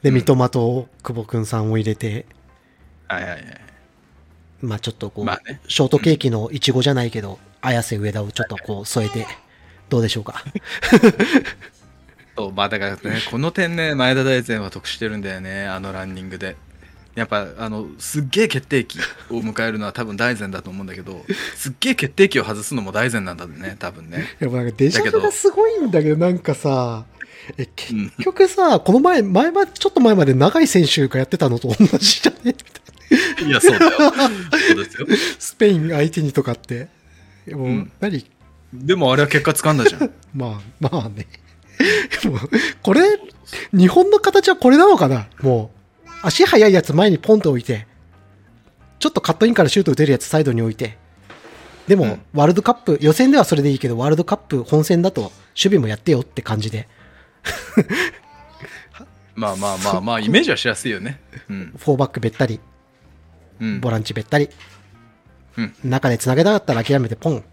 [0.03, 2.25] で、三笘と久保くんさんを入れて、
[3.15, 3.61] はいはいはい。
[4.61, 9.27] まあちょっとこう、まあねショートケーキのイチゴじゃないけど、綾瀬上田をちょっとこう添えて、
[9.89, 10.43] どうでしょうか？
[12.37, 16.57] そうまあだからね、この点ね、前田大然は得してるんだよね、あのランニングで。
[17.15, 18.99] やっぱ、あの、すっげえ決定機
[19.29, 24.35] を迎えるのは多分大然だと思うんだけど、すっげえ決定機を外すのも大然なんだね、多分ね。
[24.41, 27.05] やっぱなんかデジャブがすごいんだけど、なんかさ、
[27.59, 32.53] え、結うん局さ、この前、前ま、ちょっと前まで長い選手がやってたのと同じじゃね？
[32.53, 32.55] い
[33.51, 33.91] や、そうだよ。
[33.93, 35.07] そうですよ。
[35.39, 36.89] スペイン相手にとかって。
[37.51, 38.25] もう、うん何
[38.73, 40.11] でもあれは結果つかんだじゃん。
[40.35, 41.27] まあ、まあね。
[42.25, 42.39] もう
[42.83, 43.03] これ、
[43.73, 45.27] 日本の形はこれなのかな？
[45.43, 45.71] も
[46.07, 47.87] う、足速いやつ前にポンと置いて、
[48.99, 50.97] ちょっとカットインからシュート打てるやつサイドに置いて、
[51.87, 56.89] でも、うんワールドカップ、予選ではそれでいいけど、ワールドカップ本戦だと、守備もやってよって感じで、
[59.35, 62.61] まあまあまあまあイメージはしやすいよねうんフォーバックべったり、
[63.63, 63.81] うん。
[63.81, 64.51] ボランチべったり、
[65.57, 65.75] うん。
[65.85, 67.45] 中で繋げたかったら諦めてポン。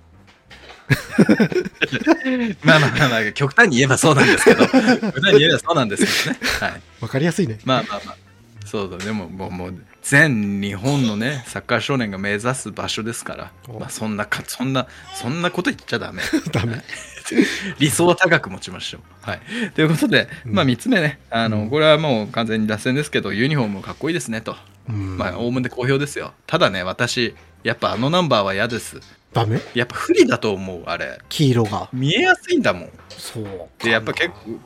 [2.63, 4.65] まあまあまあまあ極端に言えばそうなんですけど。
[4.67, 6.39] 極端に言えばそうなんですけどね。
[6.59, 6.81] はい。
[7.01, 7.59] わかりやすいね。
[7.63, 8.17] まあまあまあ。
[8.65, 8.97] そうだ。
[8.97, 13.79] でももうもう全日本のねサッカー少年が目指す場所ですから、お。
[13.79, 16.21] まあ、そんなかそんなそんなこと言っちゃダメ。
[16.51, 16.81] ダメ。
[17.79, 19.01] 理想は高く持ちましょう。
[19.21, 19.41] はい、
[19.75, 21.19] ということで、まあ、3つ目ね。
[21.29, 24.55] あの、これはもう完全に脱線ですけどユニフォームかっこいいですねと、
[24.87, 25.17] うん。
[25.17, 26.33] まあおおむね好評ですよ。
[26.47, 28.99] ただね私やっぱあのナンバーは嫌です。
[29.33, 29.61] ダメ？
[29.75, 31.19] やっぱ不利だと思うあれ。
[31.29, 31.89] 黄色が。
[31.93, 32.89] 見えやすいんだもん。
[33.09, 33.69] そう。
[33.83, 34.59] でやっぱ結構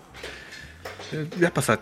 [1.40, 1.80] やっぱさ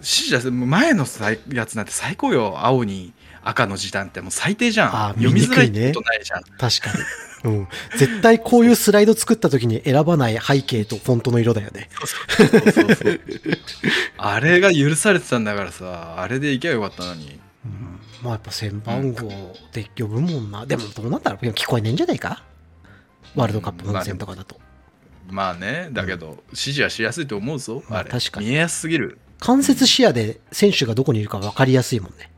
[0.00, 2.54] 指示前のさやつなんて最高よ。
[2.58, 4.88] 青に赤の時短ってもう最低じゃん。
[4.88, 6.42] あー読みづらいことないじゃん。
[6.42, 6.68] 確か
[7.44, 7.52] に。
[7.52, 7.68] うん。
[7.96, 11.88] 絶対こういうスライド作った時に選ばない背景とフォントの色だよね。
[14.18, 16.20] あれが許されてたんだからさ。
[16.20, 17.40] あれでいけばよかったのに。
[18.22, 19.28] まあやっぱ1000番号
[19.72, 20.66] で呼ぶもんな。
[20.66, 21.46] でもどうなんだろう。
[21.46, 22.44] 聞こえねえんじゃないか？
[23.34, 24.60] ワールドカップ本戦とかだと。
[25.30, 25.88] まあね。
[25.92, 27.82] だけど指示はしやすいと思うぞ。
[27.88, 28.48] まああれ確かに。
[28.48, 32.30] 見えやすすぎる間接視野で選手がどこにいるか分かりやすいもんね。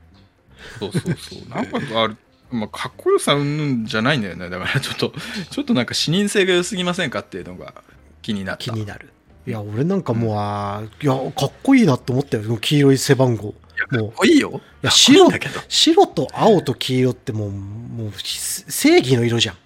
[0.78, 2.14] そうそうそうなんかあれ
[2.50, 5.12] まあ、かっこよさうんぬんじゃないんだよねだからちょっと
[5.50, 7.74] ちょっとなんか視認性が良すぎませんかっていうのが
[8.20, 9.10] 気になった気になる。
[9.46, 12.56] いや、俺なんかもう、あーいや、かっこいいなって思ったよ。
[12.58, 13.52] 黄色い背番号。
[13.52, 19.56] かっもう、こいいよいやかっこいい白んだけど白と青と黄色ってもう、もう、正義の色じゃん。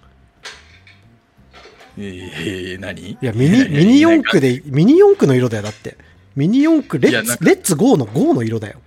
[1.99, 3.11] えー、何？
[3.11, 5.97] いや、ミニ、ミニ四駆で、ミニ四駆の色だよ、だって。
[6.37, 8.79] ミニ四駆、レッツ、レッツゴーのゴーの色だよ。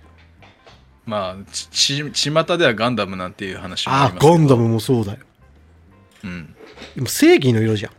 [1.05, 5.19] まあちち巷ではガンダムなんていう話もあああ、りますけどガンダムもそうだよ。
[6.23, 6.55] うん
[6.95, 7.91] でも正義の色じゃん。
[7.91, 7.97] ま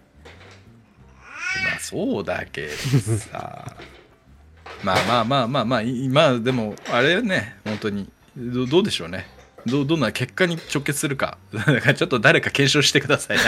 [1.77, 2.73] あそうだけど
[3.19, 3.77] さ
[4.83, 9.27] まあまあまあまあまあいまあでもあれね本当にどどうでしょうね
[9.67, 11.39] どどんな結果に直結するか。
[11.97, 13.39] ちょっと誰か検証してください。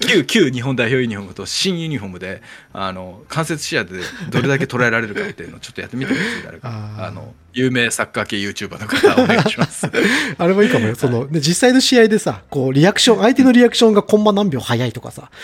[0.00, 6.68] 旧旧日本代表ユニフォームと新ユニフォームであの間接視野でどれだけ捉えられるかっていうのをちょっとやってみてください誰か。
[6.98, 9.86] あの有名サッカー系 YouTuber の方お願いします。
[10.38, 10.94] あれもいいかもよ。
[10.94, 15.30] その、で実際の試合でさ、こう、リアクション、相手のリアクションがコンマ何秒早いとかさ。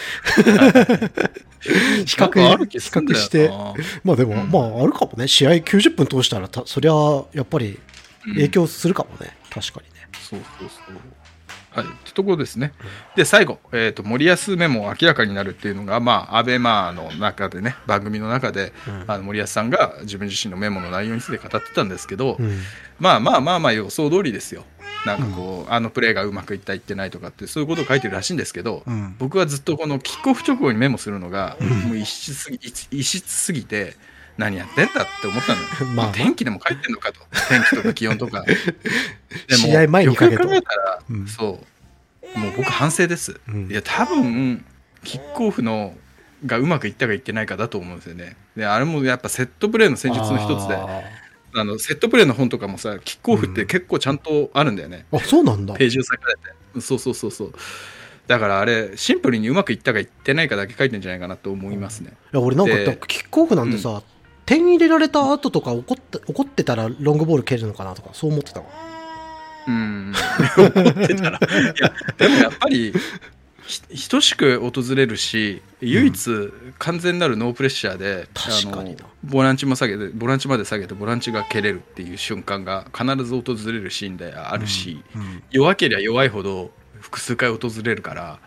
[1.61, 3.51] 比較、る比較して。
[4.05, 4.51] まあでも、うん。
[4.51, 5.29] まああるかもね。
[5.29, 6.93] 試合90分通したらた、そりゃ、
[7.35, 7.79] やっぱり
[8.35, 9.37] 影響するかもね。
[9.51, 10.07] 確かにね。
[10.13, 10.97] そうそうそう。
[11.71, 12.73] はい、ってところですね。
[13.15, 22.59] で、最後、えーと、森保メモ明らかになるっていうのが、まあ、アベマの中でね、番組の中で、うんあの森保さんが自分自身のメモの内容について語ってたんですけど、うん。
[22.99, 24.65] まあまあまあまあ、予想通りですよ。
[25.07, 31.57] なんかこう、あのプレーがうまくいった、いってないとかって、そういうことを書いてるらしいんですけど、うん僕はずっとこのキックオフ直後にメモするのが、
[31.87, 32.59] もう異質すぎ
[32.91, 33.95] 異質すぎて、
[34.39, 35.67] 何やってんだって思ったのよ。
[35.95, 37.21] まあ天気でも書いてんのかと。
[37.49, 38.45] 天気とか気温とか。
[38.47, 38.55] で
[39.51, 41.61] も試合前にかけとよく考えたら、うんそ
[42.37, 42.39] う。
[42.39, 43.41] もう僕反省です。
[43.49, 44.65] うんいや、多分、
[45.03, 45.95] キックオフの
[46.47, 48.37] がうまくいったかいってないかだと思うんですよね。
[48.57, 51.03] で、あれもやっぱセットプレーの戦術の一つで、あ
[51.55, 55.07] あのセットプレーの本とかもさ、キックオフって結構ちゃんとあるんだよね。
[55.11, 55.75] ーあ、そうなんだ。
[55.75, 56.81] ページを割かれて。
[56.81, 57.53] そうそうそうそう。
[58.29, 62.13] だからあれ、シンプルにうまくいったかいってないかだけ書いてんじゃないかなと思いますね。
[62.33, 64.03] いや俺なんかでキックオフなんてさ、
[64.49, 68.67] 点入れられた後とか怒って怒ってたらロングボール蹴るのかなとかそう思ってたわ。
[69.67, 70.15] うん。
[70.57, 71.39] 思ってたら。
[71.39, 71.43] い
[71.79, 72.95] や、でもやっぱり、
[73.91, 79.01] ひ等しく訪れるし唯一完全なるノープレッシャーで、確かにな。
[79.01, 85.43] あのボランチも下げてボランチまで下げてボランチが蹴れるっていう瞬間が必ず訪れるシーンであるし、うん。
[85.51, 86.71] 弱ければ弱いほど
[87.01, 88.39] 複数回訪れるから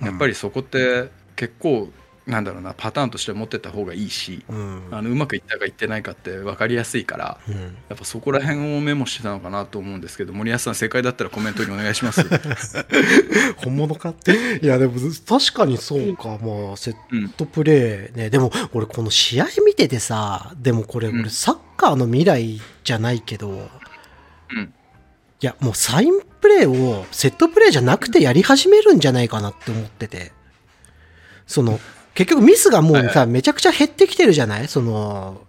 [0.00, 1.90] やっぱりそこって結構
[2.26, 4.82] なんだろうなパターンとして持ってった方がいいしうん。
[4.90, 7.54] あのうまくいったかいってないかって分かりやすいからうん。
[7.54, 7.60] や
[7.94, 12.22] っぱそこら辺をメモしてたのかなと思うんですけど森保さん正解だったらコメントにお願いします。
[13.58, 14.58] 本物かって？
[14.64, 14.94] いやでも
[15.28, 16.38] 確かにそうか。
[16.42, 18.30] まあセッうんトプレーね。
[18.30, 21.20] でも俺この試合見ててさでもこれうん。
[21.20, 24.72] 俺サッカーの未来じゃないけど、うん。
[25.42, 30.32] いやもうサインプレーをセットプレーじゃなくてやり始めるんじゃないかなって思ってて。
[31.46, 31.78] その
[32.14, 34.68] 結局ミスがもうさ、はいめちゃくちゃ減ってきてるじゃない？
[34.68, 35.42] その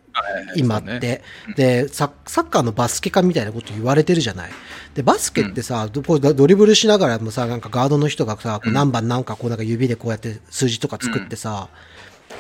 [0.56, 1.22] 今って、
[1.56, 4.52] でササッカーのバスケ化みたいなこと言われてるじゃない？
[4.94, 11.70] でバスケってさ、どこうドリブルしながらもさなんかガードの人がさ、こう何番なんかこうなんか指でこうやって数字とか作ってさ、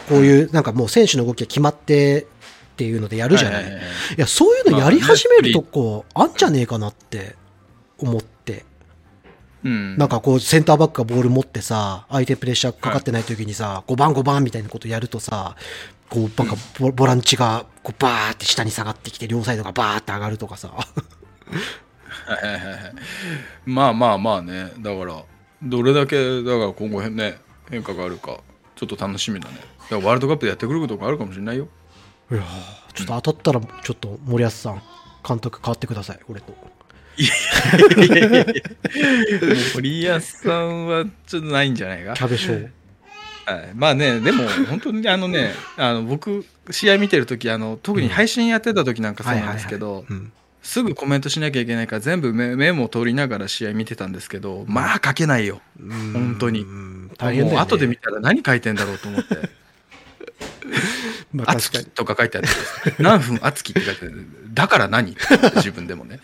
[0.10, 2.26] こういうなんかもう選手の動きが決まってっ
[2.78, 3.66] ていうのでやるじゃない？
[3.66, 3.70] い
[4.18, 7.36] や、そういうのやり始めるとこあんじゃねえかなって
[8.00, 8.35] 思って。
[9.66, 9.98] うん。
[9.98, 15.56] なんかこうセンターバックがボール持ってさ、相手プレッシャーかかってない時にさ、5番5番みたいなことやるとさ、
[16.10, 20.70] こうバカボボランチがこうバーって下に下がってきて両サイドがバーって上がるとかさ。
[20.70, 22.94] はいはいはいはい
[23.66, 25.24] まあまあまあねだから
[25.62, 27.38] どれだけだから今後へんね
[27.70, 28.40] 変化があるか
[28.76, 31.68] ちょっと楽しみだねだからワールドカップでやってくることがあるかもしれないよ
[32.32, 34.82] いやーちょっと当たったらちょっと森保さん、
[35.28, 36.75] 監督変わってください、俺と。
[39.76, 42.70] 森保さんはちょっとないんじゃないかキャベショ。
[43.46, 50.04] はい、まあねでも本当にあのねあの僕試合見てる時あの特に配信やってた時なんかそうなんですけど、
[50.64, 56.66] すぐコメントしなきゃいけないから全部メモを取りながら試合見てたんですけどまあ書けないよ本当に
[57.18, 57.52] 大変、ね。
[57.52, 59.36] もう後で見たら何書いてんだろうと思って
[61.34, 61.96] ま「熱き」あ確かに。
[61.96, 64.26] とか書いてあって何分熱きって書いてある。
[64.54, 65.12] だから何？
[65.12, 65.22] って
[65.56, 66.20] 自分でもね。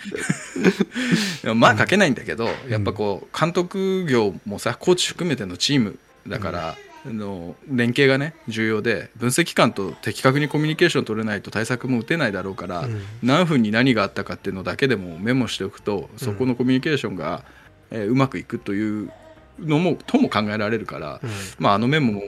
[1.55, 13.01] まあ書けないんだけどやっぱこう監督業もさコーチ含めてのチームだから、あの連携がね重要で分析官と的確にコミュニケーション取れないと対策も打てないだろうから、うん。
[13.23, 17.43] 何分に何があったかっていうのだけでもメモしておくとそこのコミュニケーションが、
[17.89, 19.11] えーうまくいくという
[19.59, 21.29] のもとも考えられるから、うん。
[21.59, 22.21] まあ、あのメモも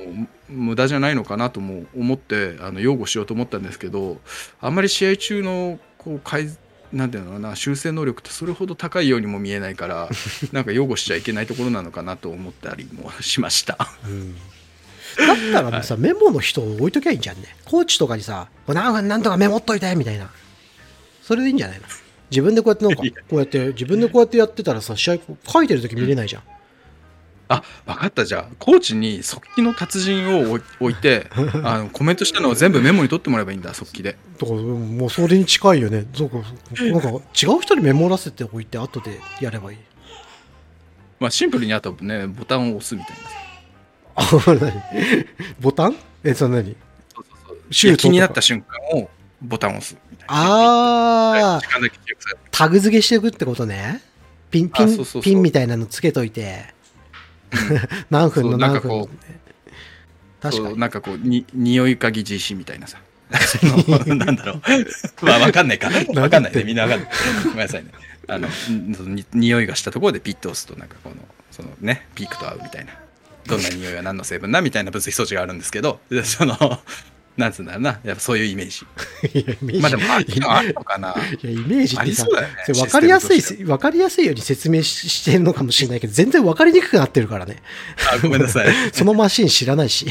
[0.54, 4.18] 無駄じゃないのかなとも思ってあの擁護しようと思ったんですけど
[4.62, 6.48] あんまり試合中のこう改
[6.92, 10.10] なんていうのかな修正能力ってそれほど高いようにも見えないから
[10.54, 13.92] なんか擁護しちゃいけないところなのかなと思ったりもしました。
[14.06, 14.36] うん
[15.16, 17.44] だったらもうさ、メモの人を置いときゃいいんじゃんね。
[17.66, 20.32] コーチとかにさ、何分なんとかメモっといてみたいな。
[21.22, 21.86] それでいいんじゃないの？
[22.32, 25.18] 自分でこうやってなんか、こうやって、自分でこうやってやってたらさ、試合
[25.48, 26.42] 書いてるとき見れないじゃん。
[27.54, 28.26] あ分かった。
[28.26, 31.28] じゃあコーチに速記の達人を置いて
[31.64, 34.18] あのコメントしたのを全部メモに取ってもらえばいいんだ速記で。
[34.40, 36.06] だからもうそれに近いよね。
[36.14, 36.38] そうか、
[36.82, 39.78] なんか違う人にメモらせておいて、後でやればいい。
[41.20, 43.24] まあ、シンプルにあとねボタンを押すみたいな。
[44.16, 44.26] あ、
[44.60, 45.26] 何
[45.60, 45.96] ボタン？
[46.24, 46.76] え、その何
[47.14, 47.58] そうそうそう。
[47.72, 48.10] シュートとか。
[48.10, 49.10] 気になった瞬間を
[49.42, 50.34] ボタンを押すみたいな。
[50.34, 52.40] あー、時間だけ記憶される。
[52.52, 54.02] タグ付けしていくってことね。
[54.52, 56.74] ピン、ピン、ピンみたいなのつけといて、
[58.10, 60.78] 何分の何分のかこう確かに。
[60.78, 63.00] なんかこうに匂い嗅ぎ GC みたいなさ。
[64.08, 64.62] なんだろう。
[65.26, 65.90] まあわかんないか。
[66.16, 66.64] わかんないね。
[66.64, 67.10] みんなわかんない。
[67.46, 67.92] ごめんなさいね。
[68.28, 68.48] あの
[69.34, 71.16] 匂いがしたところでピッと押すとなんかこの
[71.52, 72.94] そのねピークと合うみたいな。
[73.46, 76.56] どんな匂いは何の成分だみたいな分析装置があるんですけどでその
[77.36, 78.00] なんつうんだろうな。
[78.04, 78.86] やっぱそういうイメージ。
[79.40, 79.82] いやイメージ。
[79.82, 79.98] まあで
[80.40, 81.16] もあるのかな。
[81.42, 82.26] いやイメージあってさ、
[82.68, 87.64] りそ分かりやすい分かりやすいように説明ししてるのかもしれないけど、全然分かりにくくなってるからね。
[88.14, 88.68] あごめんなさい。
[88.94, 90.08] そのマシン知らないし。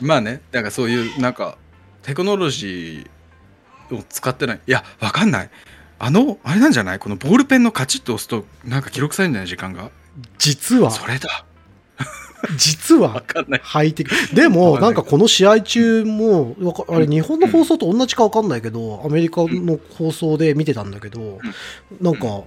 [0.00, 1.58] まあねだからそういうなんか
[2.02, 4.60] テクノロジーを使ってない。
[4.66, 5.50] いやわかんない。
[5.98, 6.98] あのあれなんじゃない？
[6.98, 9.48] このボールペンのカチッと押すとなんか記録されるんじゃない？
[9.48, 9.90] 時間が。
[10.38, 11.44] 実は、それだ
[12.56, 13.60] 実わは、かんない。
[13.62, 14.10] ハイテク。
[14.34, 21.38] でも、なんかこの試合中も、わかあれ、日本の放送と同じか分かんないけど、アメリカの放送で見てたんだけど、
[22.00, 22.42] なんか、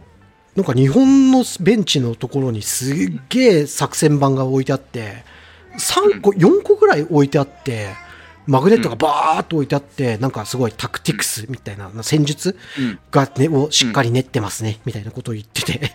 [0.56, 5.24] なんか日本のベンチのところにすっげえ作戦板が置いてあって、
[5.78, 7.90] 3個、4個ぐらい置いてあって、
[8.48, 13.00] マグネットがバーっと置いてあって、なんかすごいタクティクスみたいな戦術うん。
[13.12, 15.92] が、ね、をしっかり練ってますね、みたいなことを言ってて。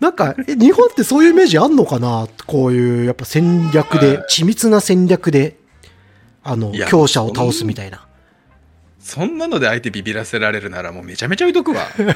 [0.00, 2.26] なんか、え日本ってそういうイメージあんのかな？
[2.46, 4.26] こういう、やっぱ戦略で、はい。
[4.30, 5.58] 緻密な戦略で、
[6.42, 8.06] あの強者を倒すみたいな。
[8.98, 11.86] そんなので相手ビビらせられるならもうめちゃめちゃ置いとくわ。
[11.98, 12.14] めっ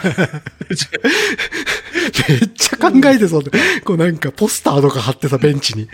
[2.54, 3.44] ちゃ考えてそう。
[3.44, 3.50] で、
[3.84, 5.88] こうなんかポスターとか貼ってさ、ベンチに。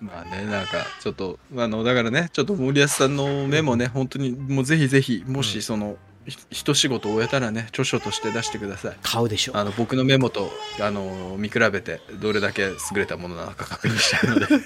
[0.00, 8.96] まあねなんかちょっとあのだからねちょっと森保さんのメモね本当にもうぜひぜひもしその、ひ一仕事終えたらね著書として出してください。
[9.02, 9.56] 買うでしょ。
[9.56, 14.46] あの僕のメモとあの見比べてどれだけ優れたものなのか確認したいので。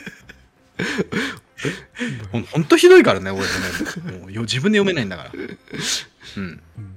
[2.33, 3.47] ほんほんとひどいからね俺の
[4.05, 5.31] メモもうよ自分で読めないんだから。
[5.33, 6.63] うん。
[6.79, 6.94] うん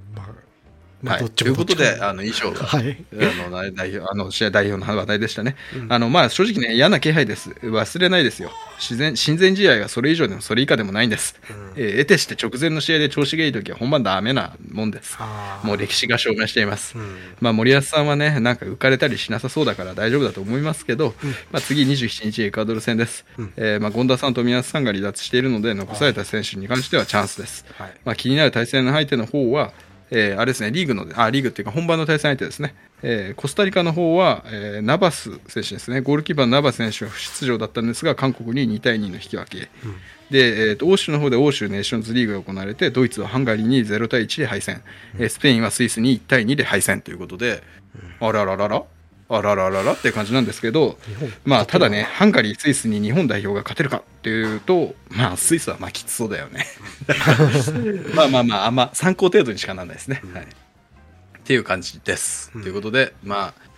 [1.02, 3.04] まあ、まあ、はい、ということであの以上がはい。
[3.12, 5.92] あの代代表あの試合代表の話題でしたね、うん。
[5.92, 7.50] あのまあ正直ね嫌な気配です。
[7.50, 8.50] 忘れないですよ。
[8.78, 11.72] 自然親善試合がそれ以上でもそれ以下でもないんです、うん。
[11.76, 15.18] えー得てして直前の試合で調子がいい時は本番ダメなもんです。
[15.62, 17.16] もう歴史が証明しています、うん。
[17.40, 21.14] まあ、森保さんはね、なんか浮かれたりしなさそうだから大丈夫だと思いますけど、
[21.50, 23.52] まあ、次27日エクアドル戦です、うん。
[23.56, 27.64] えーまあ、権田さんと宮津さんが離脱しているので、残された選手に関してはチャンスです。
[27.76, 27.94] はい。
[28.04, 29.72] まあ、気になる対戦の相手の方は、
[30.10, 32.74] えーあれですね、リーグの、あ、リーグっていうか本番の対戦相手ですね。
[33.02, 36.00] えーコスタリカの方は、えーナバス選手ですね。
[36.00, 39.68] ゴールキーパーのナバス選手は不出場だったんですが、韓国に2対2の引き分け。
[40.30, 44.82] で、えーと欧州の方で欧州ネーションズリーグが行われて、ドイツはハンガリーに0対1で敗戦、
[45.18, 47.62] えースペインはスイスに1対2で敗戦ということで、
[48.20, 48.82] あらららら
[49.30, 50.98] あららららっていう感じなんですけど、
[51.44, 56.66] まあ、ただね、ハンガリー、スイスに日本代表が勝てるかっていうと、まあ、スイスはまあきつそうだよね。
[58.14, 60.22] まあまあまあ、あんま参考程度にしかならないですね。
[60.32, 60.46] はい、っ
[61.44, 62.50] ていう感じです。
[62.52, 63.68] ということで、まあ、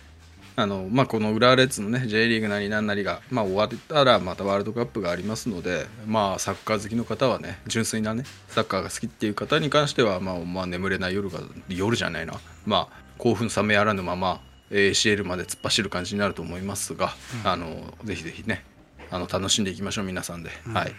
[0.55, 12.33] あのまあ、この浦和レッズのね J リーグなりなんなりが、まあ、終わったらまたワールドカップがありますので、まあ、サッカー好きの方はね純粋なねサッカーが好きっていう方に関しては、まあまあ、眠れない夜が夜じゃないな、
[12.65, 14.41] まあ、興奮冷めやらぬまま
[14.71, 18.63] ACL まで突っ走る感じになると思いますが、あのぜひぜひね
[19.09, 20.49] あの楽しんでいきましょう皆さんで。
[20.73, 20.93] はい。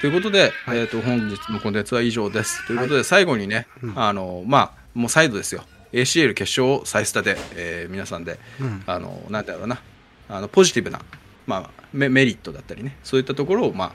[0.00, 2.66] ということで、えー、と本日のコンテンツは以上です。
[2.66, 3.66] ということで、最後にね、
[3.96, 8.38] あのまあ、もう再度ですよ、ACL 決勝を再スタで、えー皆さんで、
[8.86, 9.80] あのなんだろうな、
[10.28, 11.00] あのポジティブな、
[11.46, 13.92] まあ、メメリットだったりね、そういったところを、まあ、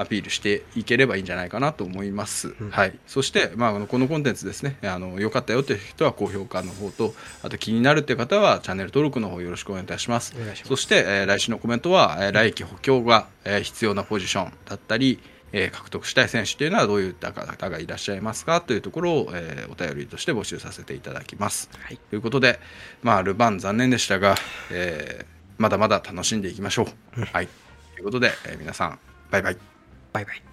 [0.00, 2.54] アピールしていければいいんじゃないかなと思います。
[2.70, 10.34] はい、そして、まあ、あのこのコンテンツですね、あの良かったよという人は高評価の方と、あと気になるという方はチャンネル登録の方よろしくお願いいたします。
[10.40, 15.18] お願いしますそして、えー来週のコメントは、えー来季補強が、えー必要なポジションだったり、
[15.52, 21.68] えー獲得したい選手というのはどういった方がいらっしゃいますかというところを、えーお便りとして募集させていただきます。
[21.80, 22.60] はいということで、
[23.02, 24.36] まあ、ルヴァン残念でしたが、
[24.70, 27.24] えーまだまだ楽しんでいきましょう。
[27.24, 27.48] はい、
[27.94, 28.98] ということで、えー皆さん、
[29.30, 29.77] バイバイ。
[30.12, 30.47] バイバイ。